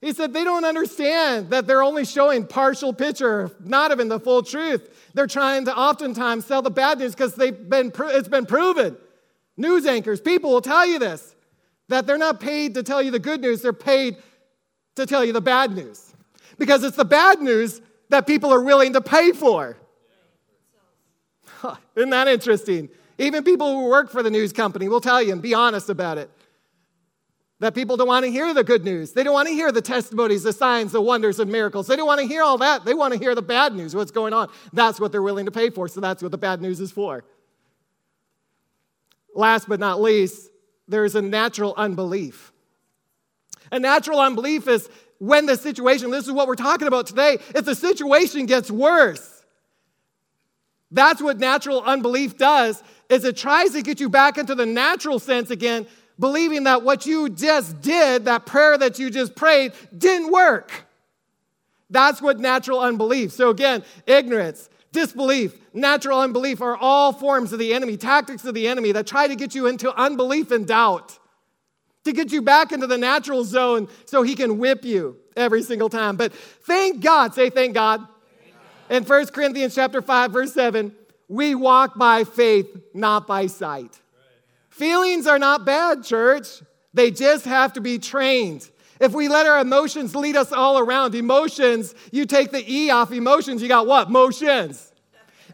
[0.00, 4.42] He said they don't understand that they're only showing partial picture, not even the full
[4.42, 5.10] truth.
[5.14, 8.96] They're trying to oftentimes sell the bad news because they've been it's been proven.
[9.56, 11.34] News anchors, people will tell you this
[11.88, 14.16] that they're not paid to tell you the good news, they're paid
[14.96, 16.12] to tell you the bad news.
[16.58, 19.76] Because it's the bad news that people are willing to pay for.
[21.96, 22.88] Isn't that interesting?
[23.18, 26.18] Even people who work for the news company will tell you and be honest about
[26.18, 26.30] it.
[27.60, 29.12] That people don't want to hear the good news.
[29.12, 31.86] They don't want to hear the testimonies, the signs, the wonders, and miracles.
[31.86, 32.84] They don't want to hear all that.
[32.84, 34.50] They want to hear the bad news, what's going on.
[34.74, 37.24] That's what they're willing to pay for, so that's what the bad news is for.
[39.34, 40.50] Last but not least,
[40.86, 42.52] there's a natural unbelief.
[43.72, 44.88] A natural unbelief is
[45.18, 49.44] when the situation, this is what we're talking about today, if the situation gets worse.
[50.90, 55.18] That's what natural unbelief does is it tries to get you back into the natural
[55.18, 55.86] sense again
[56.18, 60.86] believing that what you just did, that prayer that you just prayed, didn't work.
[61.90, 63.32] That's what natural unbelief.
[63.32, 68.66] So again, ignorance, disbelief, natural unbelief are all forms of the enemy, tactics of the
[68.66, 71.18] enemy that try to get you into unbelief and doubt,
[72.04, 75.88] to get you back into the natural zone so he can whip you every single
[75.88, 76.16] time.
[76.16, 78.06] But thank God, say thank God.
[78.88, 80.94] In 1 Corinthians chapter 5 verse 7,
[81.28, 84.00] we walk by faith, not by sight.
[84.76, 86.48] Feelings are not bad, church.
[86.92, 88.70] They just have to be trained.
[89.00, 93.10] If we let our emotions lead us all around, emotions, you take the E off
[93.10, 94.10] emotions, you got what?
[94.10, 94.92] Motions.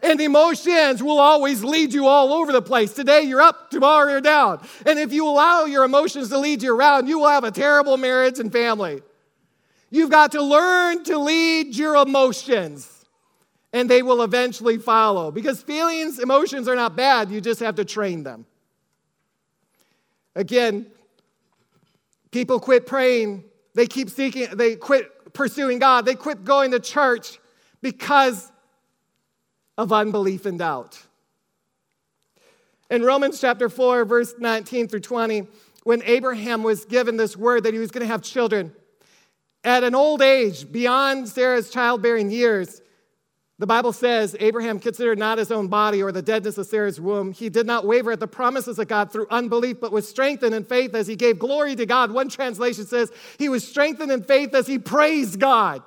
[0.01, 2.91] And emotions will always lead you all over the place.
[2.91, 4.59] Today you're up, tomorrow you're down.
[4.85, 7.95] And if you allow your emotions to lead you around, you will have a terrible
[7.95, 9.01] marriage and family.
[9.89, 13.05] You've got to learn to lead your emotions,
[13.71, 15.31] and they will eventually follow.
[15.31, 18.45] Because feelings, emotions are not bad, you just have to train them.
[20.35, 20.87] Again,
[22.31, 23.43] people quit praying.
[23.75, 26.05] They keep seeking, they quit pursuing God.
[26.05, 27.39] They quit going to church
[27.81, 28.51] because
[29.77, 31.01] of unbelief and doubt.
[32.89, 35.47] In Romans chapter 4, verse 19 through 20,
[35.83, 38.71] when Abraham was given this word that he was going to have children,
[39.63, 42.82] at an old age, beyond Sarah's childbearing years,
[43.63, 47.31] the Bible says Abraham considered not his own body or the deadness of Sarah's womb.
[47.31, 50.65] He did not waver at the promises of God through unbelief, but was strengthened in
[50.65, 52.11] faith as he gave glory to God.
[52.11, 53.09] One translation says
[53.39, 55.81] he was strengthened in faith as he praised God.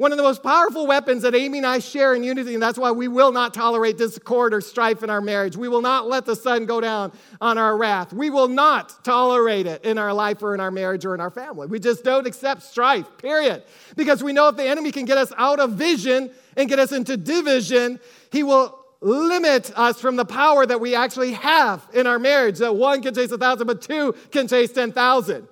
[0.00, 2.78] One of the most powerful weapons that Amy and I share in unity, and that's
[2.78, 5.58] why we will not tolerate discord or strife in our marriage.
[5.58, 8.10] We will not let the sun go down on our wrath.
[8.10, 11.28] We will not tolerate it in our life or in our marriage or in our
[11.28, 11.66] family.
[11.66, 13.62] We just don't accept strife, period.
[13.94, 16.92] Because we know if the enemy can get us out of vision and get us
[16.92, 18.00] into division,
[18.32, 22.56] he will limit us from the power that we actually have in our marriage.
[22.60, 25.46] That one can chase a thousand, but two can chase 10,000.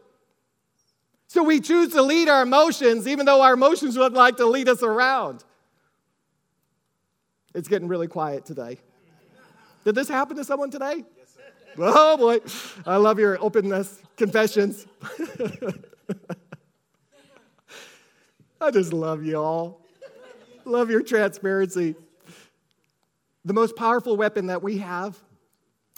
[1.28, 4.66] So we choose to lead our emotions, even though our emotions would like to lead
[4.68, 5.44] us around.
[7.54, 8.78] It's getting really quiet today.
[9.84, 11.04] Did this happen to someone today?
[11.16, 11.36] Yes.
[11.76, 12.40] Oh boy,
[12.86, 14.86] I love your openness, confessions.
[18.60, 19.82] I just love you all.
[20.64, 21.94] Love your transparency.
[23.44, 25.18] The most powerful weapon that we have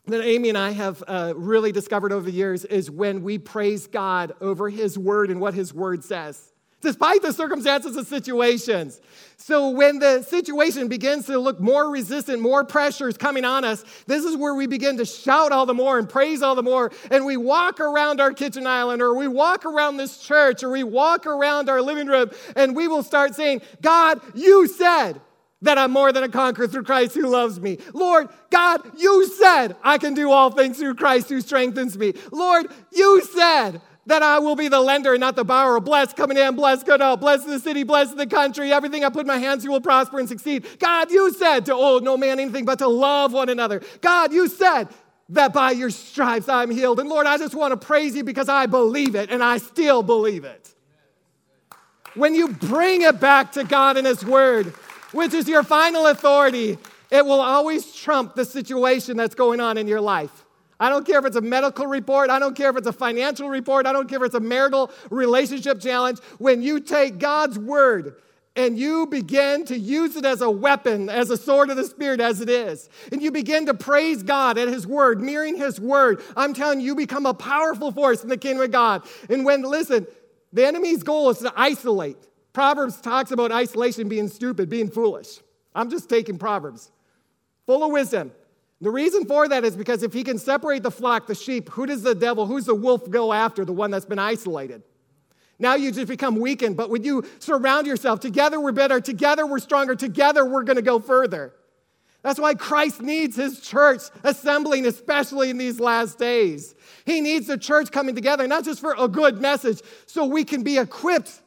[0.07, 3.87] that Amy and I have uh, really discovered over the years is when we praise
[3.87, 9.01] God over His Word and what His Word says, despite the circumstances and situations.
[9.37, 14.25] So, when the situation begins to look more resistant, more pressures coming on us, this
[14.25, 16.91] is where we begin to shout all the more and praise all the more.
[17.11, 20.85] And we walk around our kitchen island, or we walk around this church, or we
[20.85, 25.21] walk around our living room, and we will start saying, God, you said,
[25.63, 27.79] that I'm more than a conqueror through Christ who loves me.
[27.93, 32.15] Lord, God, you said I can do all things through Christ who strengthens me.
[32.33, 35.79] Lord, you said that I will be the lender and not the borrower.
[35.81, 38.73] Blessed coming in, blessed going out, blessed the city, blessed the country.
[38.73, 40.67] Everything I put in my hands, you will prosper and succeed.
[40.79, 43.83] God, you said to owe no man anything but to love one another.
[44.01, 44.89] God, you said
[45.29, 46.99] that by your stripes I'm healed.
[46.99, 50.03] And Lord, I just want to praise you because I believe it and I still
[50.03, 50.75] believe it.
[52.15, 54.75] When you bring it back to God and His Word,
[55.13, 56.79] which is your final authority,
[57.11, 60.45] it will always trump the situation that's going on in your life.
[60.79, 62.31] I don't care if it's a medical report.
[62.31, 63.87] I don't care if it's a financial report.
[63.87, 66.21] I don't care if it's a marital relationship challenge.
[66.39, 68.17] When you take God's word
[68.57, 72.21] and you begin to use it as a weapon, as a sword of the Spirit,
[72.21, 76.23] as it is, and you begin to praise God at His word, mirroring His word,
[76.35, 79.03] I'm telling you, you become a powerful force in the kingdom of God.
[79.29, 80.07] And when, listen,
[80.53, 82.17] the enemy's goal is to isolate.
[82.53, 85.39] Proverbs talks about isolation being stupid, being foolish.
[85.75, 86.91] I'm just taking Proverbs.
[87.67, 88.33] Full of wisdom.
[88.81, 91.87] The reason for that is because if he can separate the flock, the sheep, who
[91.87, 93.65] does the devil, who's the wolf go after?
[93.65, 94.83] The one that's been isolated.
[95.59, 96.77] Now you just become weakened.
[96.77, 100.99] But when you surround yourself, together we're better, together we're stronger, together we're to go
[100.99, 101.53] further.
[102.23, 106.75] That's why Christ needs his church assembling, especially in these last days.
[107.05, 110.63] He needs the church coming together, not just for a good message, so we can
[110.63, 111.41] be equipped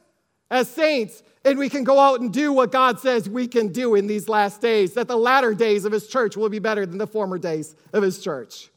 [0.50, 3.94] as saints and we can go out and do what God says we can do
[3.94, 6.98] in these last days, that the latter days of His church will be better than
[6.98, 8.70] the former days of His church.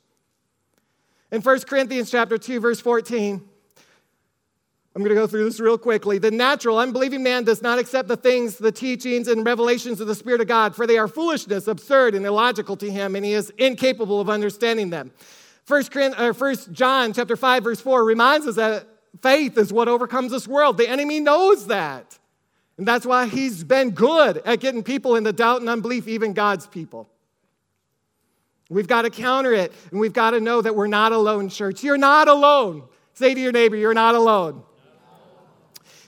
[1.31, 3.41] In 1 Corinthians chapter 2, verse 14,
[4.95, 6.17] I'm going to go through this real quickly.
[6.17, 10.15] The natural, unbelieving man does not accept the things, the teachings, and revelations of the
[10.15, 13.51] Spirit of God, for they are foolishness, absurd, and illogical to him, and he is
[13.57, 15.11] incapable of understanding them.
[15.67, 18.87] 1 uh, John chapter 5, verse 4 reminds us that
[19.21, 20.77] Faith is what overcomes this world.
[20.77, 22.17] The enemy knows that.
[22.77, 26.67] And that's why he's been good at getting people into doubt and unbelief, even God's
[26.67, 27.09] people.
[28.69, 31.83] We've got to counter it, and we've got to know that we're not alone, church.
[31.83, 32.83] You're not alone.
[33.13, 34.63] Say to your neighbor, You're not alone.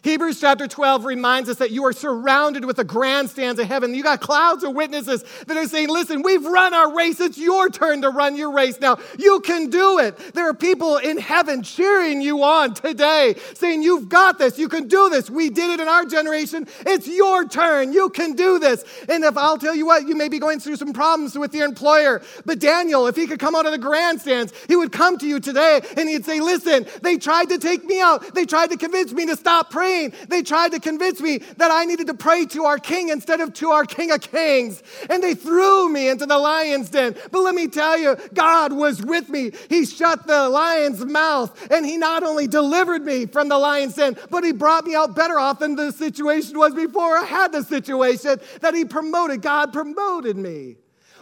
[0.02, 3.93] Hebrews chapter 12 reminds us that you are surrounded with the grandstands of heaven.
[3.93, 7.20] You got clouds of witnesses that are saying, Listen, we've run our race.
[7.20, 9.00] It's your turn to run your race now.
[9.18, 10.18] You can do it.
[10.34, 14.58] There are people in heaven cheering you on today, saying, You've got this.
[14.58, 15.30] You can do this.
[15.30, 16.68] We did it in our generation.
[16.86, 17.91] It's your turn.
[17.91, 18.86] You can do this.
[19.10, 21.66] And if I'll tell you what, you may be going through some problems with your
[21.66, 22.22] employer.
[22.45, 25.41] But Daniel, if he could come out of the grandstands, he would come to you
[25.41, 28.34] today and he'd say, Listen, they tried to take me out.
[28.34, 29.89] They tried to convince me to stop praying
[30.28, 33.54] they tried to convince me that I needed to pray to our King instead of
[33.56, 34.82] to our King of Kings.
[35.10, 37.16] And they threw me into the lion's den.
[37.32, 39.52] But let me tell you, God was with me.
[39.70, 44.18] He shut the lion's mouth, and He not only delivered me from the lion's den,
[44.30, 47.64] but He brought me out better off than the situation was before I had the
[47.64, 49.42] situation that He promoted.
[49.42, 50.78] God promoted me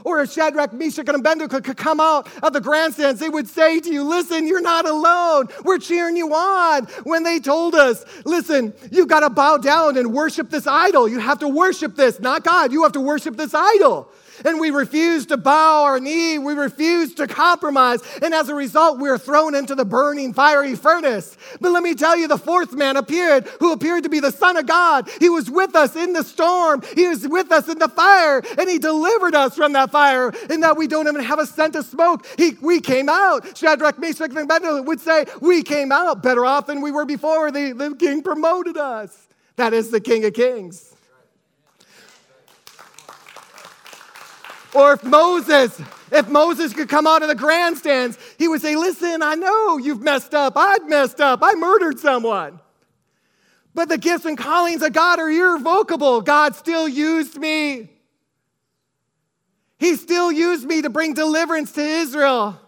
[0.08, 3.82] or if Shadrach, Meshach, and Abednego could come out of the grandstands, they would say
[3.82, 5.50] to you, Listen, you're not alone.
[5.66, 6.86] We're cheering you on.
[7.04, 11.10] When they told us, Listen, you've got to bow down and worship this idol.
[11.10, 12.72] You have to worship this, not God.
[12.72, 14.10] You have to worship this idol
[14.46, 16.38] and we refuse to bow our knee.
[16.38, 18.02] We refuse to compromise.
[18.22, 21.38] And as a result, we're thrown into the burning, fiery furnace.
[21.60, 24.58] But let me tell you, the fourth man appeared, who appeared to be the Son
[24.58, 25.10] of God.
[25.20, 28.70] He was with us in the storm, He was with us in the fire, and
[28.70, 30.32] He delivered us from that fire.
[30.50, 32.26] And that we don't even have a scent of smoke.
[32.38, 33.58] He, we came out.
[33.58, 37.52] Shadrach, Meshach, and Abednego would say, We came out better off than we were before.
[37.52, 39.28] The, the king promoted us.
[39.58, 40.87] That is the King of Kings.
[44.78, 49.24] Or if Moses, if Moses could come out of the grandstands, he would say, Listen,
[49.24, 50.54] I know you've messed up.
[50.56, 51.40] I've messed up.
[51.42, 52.60] I murdered someone.
[53.74, 56.22] But the gifts and callings of God are irrevocable.
[56.22, 57.90] God still used me.
[59.80, 62.60] He still used me to bring deliverance to Israel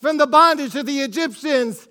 [0.00, 1.86] from the bondage of the Egyptians.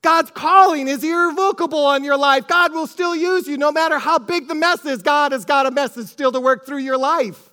[0.00, 2.48] God's calling is irrevocable on your life.
[2.48, 5.02] God will still use you no matter how big the mess is.
[5.02, 7.47] God has got a message still to work through your life.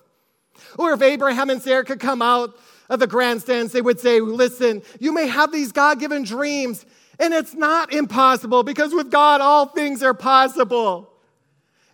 [0.78, 2.56] Or if Abraham and Sarah could come out
[2.88, 6.84] of the grandstands, they would say, Listen, you may have these God given dreams,
[7.18, 11.12] and it's not impossible because with God, all things are possible.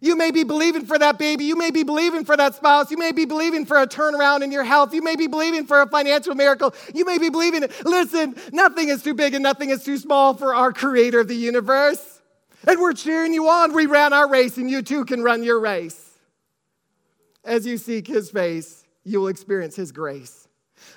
[0.03, 1.45] You may be believing for that baby.
[1.45, 2.91] You may be believing for that spouse.
[2.91, 4.93] You may be believing for a turnaround in your health.
[4.93, 6.75] You may be believing for a financial miracle.
[6.93, 10.57] You may be believing, listen, nothing is too big and nothing is too small for
[10.57, 12.21] our creator of the universe.
[12.67, 13.73] And we're cheering you on.
[13.75, 16.12] We ran our race and you too can run your race.
[17.45, 20.49] As you seek his face, you will experience his grace.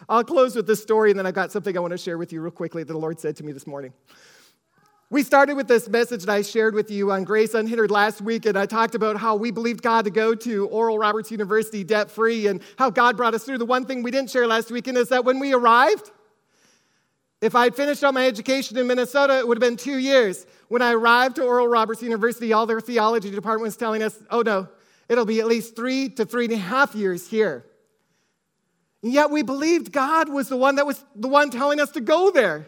[0.09, 2.31] I'll close with this story and then I've got something I want to share with
[2.31, 3.93] you real quickly that the Lord said to me this morning.
[5.11, 8.47] We started with this message that I shared with you on Grace Unhindered last week,
[8.47, 12.09] and I talked about how we believed God to go to Oral Roberts University debt
[12.09, 13.59] free and how God brought us through.
[13.59, 16.09] The one thing we didn't share last weekend is that when we arrived,
[17.39, 20.47] if I had finished all my education in Minnesota, it would have been two years.
[20.69, 24.41] When I arrived to Oral Roberts University, all their theology department was telling us, oh
[24.41, 24.67] no,
[25.09, 27.65] it'll be at least three to three and a half years here.
[29.03, 32.01] And yet we believed God was the one that was the one telling us to
[32.01, 32.67] go there.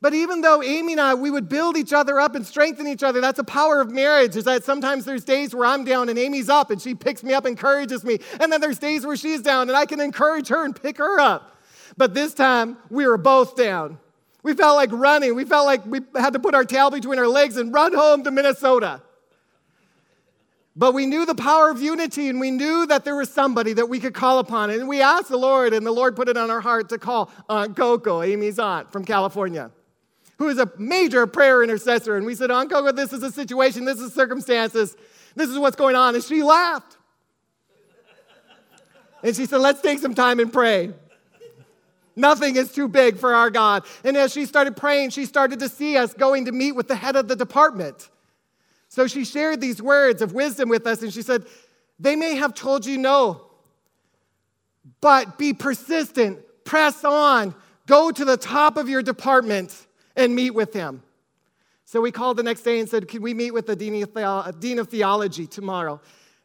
[0.00, 3.02] But even though Amy and I, we would build each other up and strengthen each
[3.02, 6.18] other, that's a power of marriage, is that sometimes there's days where I'm down and
[6.18, 8.18] Amy's up and she picks me up, encourages me.
[8.40, 11.20] And then there's days where she's down and I can encourage her and pick her
[11.20, 11.58] up.
[11.96, 13.98] But this time, we were both down.
[14.42, 15.34] We felt like running.
[15.34, 18.24] We felt like we had to put our tail between our legs and run home
[18.24, 19.02] to Minnesota.
[20.76, 23.86] But we knew the power of unity and we knew that there was somebody that
[23.86, 24.70] we could call upon.
[24.70, 27.30] And we asked the Lord, and the Lord put it on our heart to call
[27.48, 29.70] uh, Aunt Coco, Amy's aunt from California
[30.40, 32.16] who is a major prayer intercessor.
[32.16, 34.96] And we said, Aunt Coco, this is a situation, this is circumstances,
[35.36, 36.14] this is what's going on.
[36.14, 36.96] And she laughed.
[39.22, 40.94] And she said, Let's take some time and pray.
[42.16, 43.84] Nothing is too big for our God.
[44.02, 46.96] And as she started praying, she started to see us going to meet with the
[46.96, 48.08] head of the department.
[48.90, 51.46] So she shared these words of wisdom with us, and she said,
[52.00, 53.40] They may have told you no,
[55.00, 57.54] but be persistent, press on,
[57.86, 59.86] go to the top of your department
[60.16, 61.04] and meet with him.
[61.84, 64.12] So we called the next day and said, Can we meet with the dean of,
[64.12, 66.00] the- dean of theology tomorrow?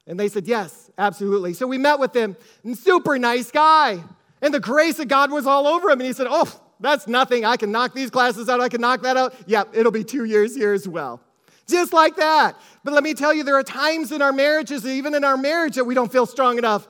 [0.05, 1.55] And they said, Yes, absolutely.
[1.55, 2.37] So we met with him,
[2.75, 4.03] super nice guy.
[4.43, 5.99] And the grace of God was all over him.
[5.99, 7.43] And he said, Oh, that's nothing.
[7.43, 8.61] I can knock these classes out.
[8.61, 9.33] I can knock that out.
[9.47, 11.21] Yep, it'll be two years here as well.
[11.67, 12.55] Just like that.
[12.83, 15.75] But let me tell you, there are times in our marriages, even in our marriage,
[15.75, 16.87] that we don't feel strong enough.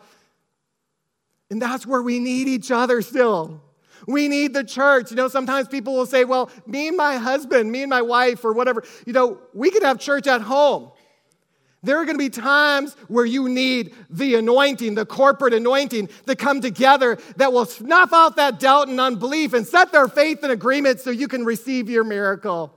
[1.50, 3.62] And that's where we need each other still.
[4.08, 5.12] We need the church.
[5.12, 8.44] You know, sometimes people will say, well, me and my husband, me and my wife,
[8.44, 10.92] or whatever, you know, we could have church at home.
[11.82, 16.36] There are going to be times where you need the anointing, the corporate anointing to
[16.36, 20.50] come together that will snuff out that doubt and unbelief and set their faith in
[20.50, 22.74] agreement so you can receive your miracle.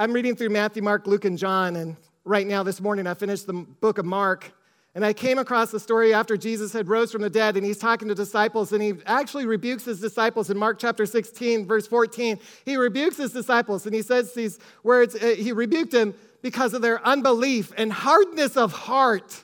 [0.00, 3.48] I'm reading through Matthew, Mark, Luke, and John, and right now this morning I finished
[3.48, 4.52] the book of Mark.
[4.94, 7.78] And I came across the story after Jesus had rose from the dead, and he's
[7.78, 12.38] talking to disciples, and he actually rebukes his disciples in Mark chapter 16, verse 14.
[12.64, 16.82] He rebukes his disciples, and he says these words uh, He rebuked them because of
[16.82, 19.42] their unbelief and hardness of heart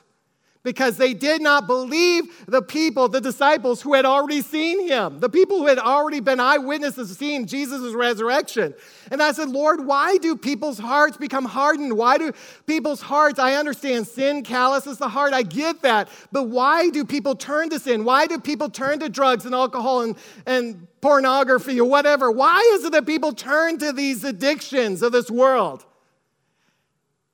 [0.65, 5.29] because they did not believe the people, the disciples who had already seen him, the
[5.29, 8.73] people who had already been eyewitnesses of seeing Jesus' resurrection.
[9.11, 11.95] And I said, Lord, why do people's hearts become hardened?
[11.95, 12.33] Why do
[12.65, 17.35] people's hearts, I understand sin calluses the heart, I get that, but why do people
[17.35, 18.03] turn to sin?
[18.03, 20.15] Why do people turn to drugs and alcohol and,
[20.47, 22.31] and pornography or whatever?
[22.31, 25.85] Why is it that people turn to these addictions of this world?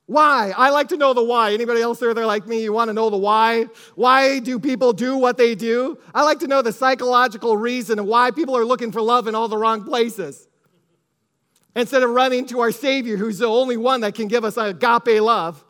[0.06, 0.54] Why?
[0.58, 1.54] I like to know the why.
[1.54, 3.68] Anybody else there, they're like me, you want to know the why?
[3.96, 5.98] Why do people do what they do?
[6.14, 9.48] I like to know the psychological reason why people are looking for love in all
[9.48, 10.48] the wrong places.
[11.76, 15.22] Instead of running to our Savior, who's the only one that can give us agape
[15.22, 15.64] love.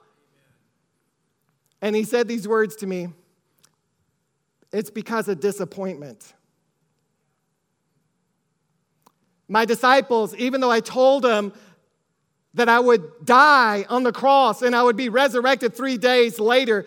[1.81, 3.09] And he said these words to me
[4.71, 6.33] it's because of disappointment.
[9.47, 11.51] My disciples, even though I told them
[12.53, 16.85] that I would die on the cross and I would be resurrected three days later,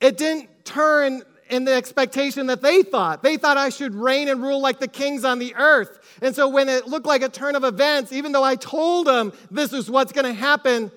[0.00, 3.22] it didn't turn in the expectation that they thought.
[3.22, 5.98] They thought I should reign and rule like the kings on the earth.
[6.22, 9.32] And so when it looked like a turn of events, even though I told them
[9.50, 10.90] this is what's going to happen,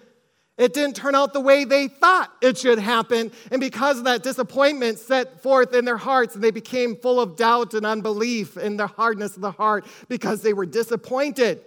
[0.58, 3.32] it didn't turn out the way they thought it should happen.
[3.52, 7.36] And because of that disappointment set forth in their hearts, and they became full of
[7.36, 11.62] doubt and unbelief in the hardness of the heart because they were disappointed.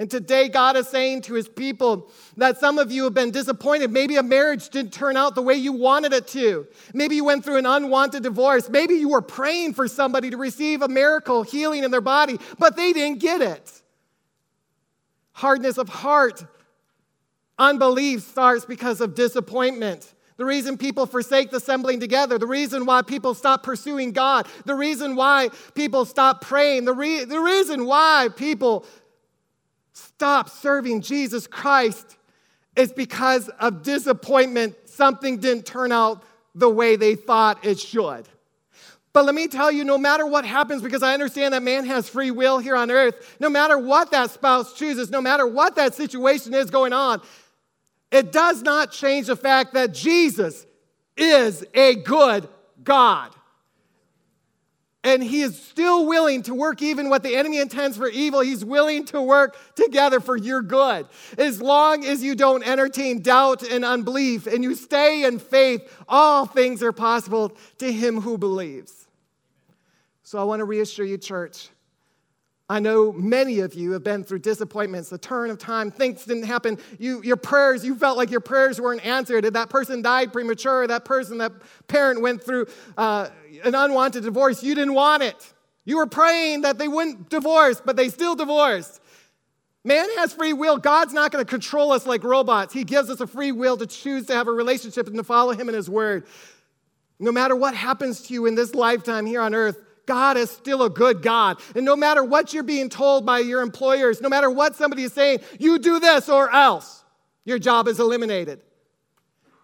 [0.00, 3.90] And today, God is saying to his people that some of you have been disappointed.
[3.90, 6.66] Maybe a marriage didn't turn out the way you wanted it to.
[6.94, 8.70] Maybe you went through an unwanted divorce.
[8.70, 12.76] Maybe you were praying for somebody to receive a miracle, healing in their body, but
[12.76, 13.82] they didn't get it.
[15.32, 16.46] Hardness of heart,
[17.58, 20.14] unbelief starts because of disappointment.
[20.40, 24.74] The reason people forsake the assembling together, the reason why people stop pursuing God, the
[24.74, 28.86] reason why people stop praying, the, re- the reason why people
[30.20, 32.18] stop serving Jesus Christ
[32.76, 34.76] is because of disappointment.
[34.84, 36.22] Something didn't turn out
[36.54, 38.28] the way they thought it should.
[39.14, 42.06] But let me tell you, no matter what happens, because I understand that man has
[42.06, 45.94] free will here on earth, no matter what that spouse chooses, no matter what that
[45.94, 47.22] situation is going on,
[48.12, 50.66] it does not change the fact that Jesus
[51.16, 52.46] is a good
[52.84, 53.34] God.
[55.02, 58.40] And he is still willing to work even what the enemy intends for evil.
[58.40, 61.06] He's willing to work together for your good.
[61.38, 66.44] As long as you don't entertain doubt and unbelief and you stay in faith, all
[66.44, 69.08] things are possible to him who believes.
[70.22, 71.70] So I want to reassure you, church.
[72.70, 76.44] I know many of you have been through disappointments, the turn of time, things didn't
[76.44, 76.78] happen.
[77.00, 79.42] You, your prayers, you felt like your prayers weren't answered.
[79.42, 80.86] That person died premature.
[80.86, 81.50] That person, that
[81.88, 82.66] parent went through
[82.96, 83.30] uh,
[83.64, 85.52] an unwanted divorce, you didn't want it.
[85.84, 89.00] You were praying that they wouldn't divorce, but they still divorced.
[89.82, 90.78] Man has free will.
[90.78, 92.72] God's not going to control us like robots.
[92.72, 95.54] He gives us a free will to choose to have a relationship and to follow
[95.54, 96.24] Him in His Word.
[97.18, 99.76] No matter what happens to you in this lifetime here on earth,
[100.06, 101.58] God is still a good God.
[101.74, 105.12] And no matter what you're being told by your employers, no matter what somebody is
[105.12, 107.04] saying, you do this or else,
[107.44, 108.60] your job is eliminated.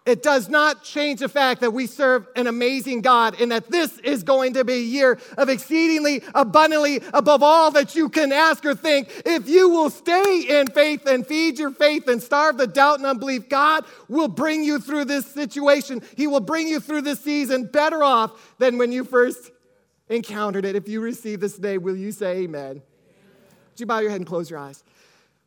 [0.07, 3.99] It does not change the fact that we serve an amazing God and that this
[3.99, 8.65] is going to be a year of exceedingly abundantly above all that you can ask
[8.65, 9.09] or think.
[9.27, 13.07] If you will stay in faith and feed your faith and starve the doubt and
[13.07, 16.01] unbelief, God will bring you through this situation.
[16.17, 19.51] He will bring you through this season better off than when you first
[20.09, 20.77] encountered it.
[20.77, 22.61] If you receive this today, will you say amen?
[22.71, 22.83] amen?
[23.73, 24.85] Would you bow your head and close your eyes?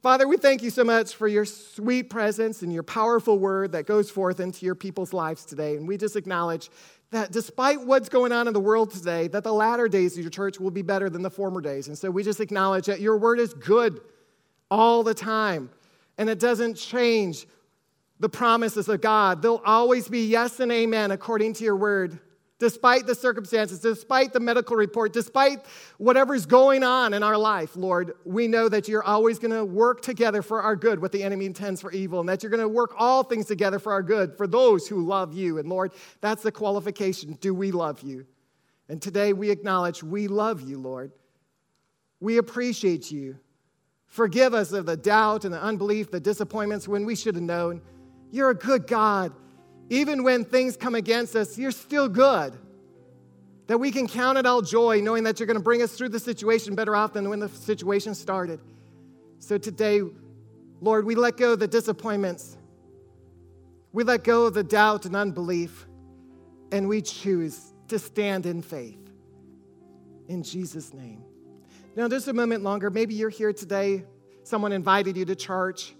[0.01, 3.85] Father, we thank you so much for your sweet presence and your powerful word that
[3.85, 5.75] goes forth into your people's lives today.
[5.75, 6.69] And we just acknowledge
[7.11, 10.29] that despite what's going on in the world today, that the latter days of your
[10.29, 11.87] church will be better than the former days.
[11.87, 13.99] And so we just acknowledge that your word is good
[14.71, 15.69] all the time,
[16.17, 17.47] and it doesn't change
[18.19, 19.41] the promises of God.
[19.41, 22.19] They'll always be yes and amen according to your word
[22.59, 25.65] despite the circumstances, despite the medical report, despite
[25.97, 30.01] whatever's going on in our life, Lord, we know that you're always going to work
[30.01, 32.67] together for our good what the enemy intends for evil, and that you're going to
[32.67, 35.57] work all things together for our good for those who love you.
[35.57, 37.37] And Lord, that's the qualification.
[37.39, 38.25] Do we love you?
[38.89, 41.11] And today we acknowledge we love you, Lord.
[42.19, 43.39] We appreciate you.
[44.07, 47.81] Forgive us of the doubt and the unbelief, the disappointments when we should have known.
[48.31, 49.31] You're a good God.
[49.89, 52.53] Even when things come against us, you're still good.
[53.67, 56.09] That we can count it all joy knowing that you're going to bring us through
[56.09, 58.59] the situation better off than when the situation started.
[59.39, 60.01] So today,
[60.81, 62.57] Lord, we let go of the disappointments.
[63.91, 65.87] We let go of the doubt and unbelief,
[66.71, 68.99] and we choose to stand in faith.
[70.27, 71.23] In Jesus' name.
[71.95, 72.91] Now, just a moment longer.
[72.91, 74.05] Maybe you're here today,
[74.43, 75.95] someone invited you to church.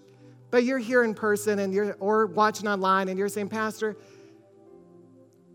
[0.52, 3.98] But you're here in person and you're or watching online and you're saying, Pastor,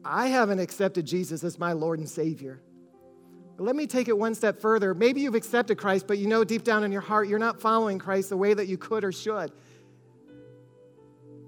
[0.05, 2.61] I haven't accepted Jesus as my Lord and Savior.
[3.57, 4.95] Let me take it one step further.
[4.95, 7.99] Maybe you've accepted Christ, but you know deep down in your heart you're not following
[7.99, 9.53] Christ the way that you could or should.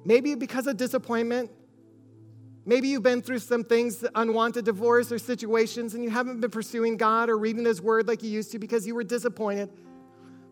[0.04, 1.50] Maybe because of disappointment.
[2.64, 6.96] Maybe you've been through some things, unwanted divorce or situations, and you haven't been pursuing
[6.96, 9.70] God or reading His Word like you used to because you were disappointed.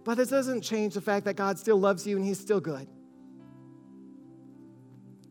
[0.05, 2.87] But it doesn't change the fact that God still loves you and He's still good.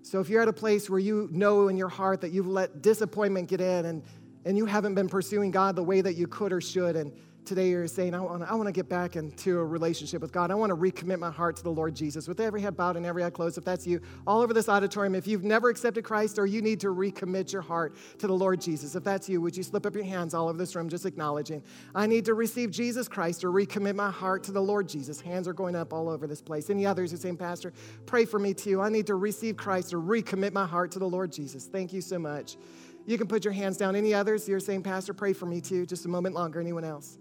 [0.02, 2.82] So if you're at a place where you know in your heart that you've let
[2.82, 4.04] disappointment get in and,
[4.46, 7.12] and you haven't been pursuing God the way that you could or should, and
[7.46, 10.32] today you're saying, I want, to, I want to get back into a relationship with
[10.32, 10.52] God.
[10.52, 12.28] I want to recommit my heart to the Lord Jesus.
[12.28, 15.16] With every head bowed and every eye closed, if that's you, all over this auditorium,
[15.16, 18.62] if you've never accepted Christ or you need to recommit your heart to the Lord
[18.62, 21.06] Jesus, if that's you, would you slip up your hands all over this room just
[21.06, 21.64] acknowledging,
[21.94, 25.20] I need to receive Jesus Christ or recommit my heart to the Lord Jesus?
[25.20, 26.70] Hands are going up all over this place.
[26.70, 27.74] Any others who saying, Pastor,
[28.06, 28.82] pray for me too.
[28.82, 31.66] I need to receive Christ or recommit my heart to the Lord Jesus.
[31.66, 32.58] Thank you so much.
[33.06, 33.96] You can put your hands down.
[33.96, 34.48] Any others?
[34.48, 35.86] You're saying, Pastor, pray for me too.
[35.86, 36.60] Just a moment longer.
[36.60, 37.18] Anyone else?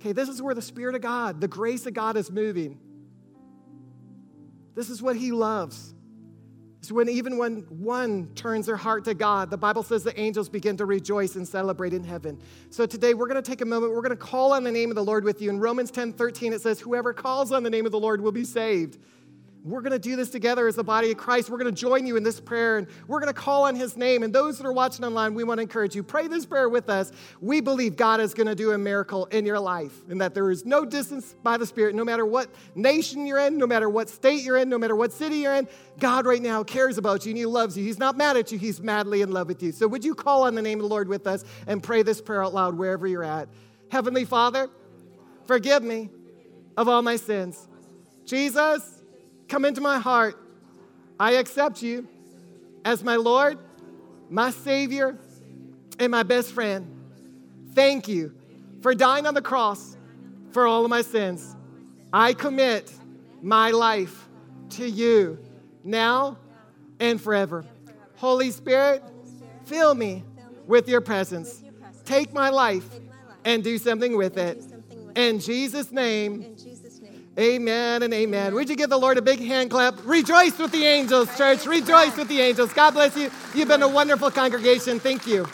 [0.00, 2.78] Okay, this is where the Spirit of God, the grace of God is moving.
[4.74, 5.94] This is what He loves.
[6.78, 10.48] It's when even when one turns their heart to God, the Bible says the angels
[10.48, 12.40] begin to rejoice and celebrate in heaven.
[12.70, 14.90] So today we're going to take a moment, we're going to call on the name
[14.90, 15.50] of the Lord with you.
[15.50, 18.32] In Romans 10 13, it says, Whoever calls on the name of the Lord will
[18.32, 18.96] be saved.
[19.62, 21.50] We're going to do this together as the body of Christ.
[21.50, 23.94] We're going to join you in this prayer and we're going to call on his
[23.94, 24.22] name.
[24.22, 26.88] And those that are watching online, we want to encourage you pray this prayer with
[26.88, 27.12] us.
[27.42, 30.50] We believe God is going to do a miracle in your life and that there
[30.50, 34.08] is no distance by the Spirit, no matter what nation you're in, no matter what
[34.08, 35.68] state you're in, no matter what city you're in.
[35.98, 37.84] God right now cares about you and he loves you.
[37.84, 39.72] He's not mad at you, he's madly in love with you.
[39.72, 42.22] So would you call on the name of the Lord with us and pray this
[42.22, 43.48] prayer out loud wherever you're at?
[43.90, 44.70] Heavenly Father,
[45.44, 46.08] forgive me
[46.78, 47.68] of all my sins.
[48.24, 48.99] Jesus,
[49.50, 50.36] Come into my heart.
[51.18, 52.06] I accept you
[52.84, 53.58] as my Lord,
[54.30, 55.18] my Savior,
[55.98, 56.86] and my best friend.
[57.74, 58.32] Thank you
[58.80, 59.96] for dying on the cross
[60.52, 61.56] for all of my sins.
[62.12, 62.92] I commit
[63.42, 64.28] my life
[64.70, 65.40] to you
[65.82, 66.38] now
[67.00, 67.64] and forever.
[68.18, 69.02] Holy Spirit,
[69.64, 70.22] fill me
[70.68, 71.60] with your presence.
[72.04, 72.88] Take my life
[73.44, 74.62] and do something with it.
[75.16, 76.56] In Jesus' name.
[77.38, 78.54] Amen and amen.
[78.54, 79.94] Would you give the Lord a big hand clap?
[80.04, 81.64] Rejoice with the angels, church.
[81.64, 82.72] Rejoice with the angels.
[82.72, 83.30] God bless you.
[83.54, 84.98] You've been a wonderful congregation.
[84.98, 85.46] Thank you.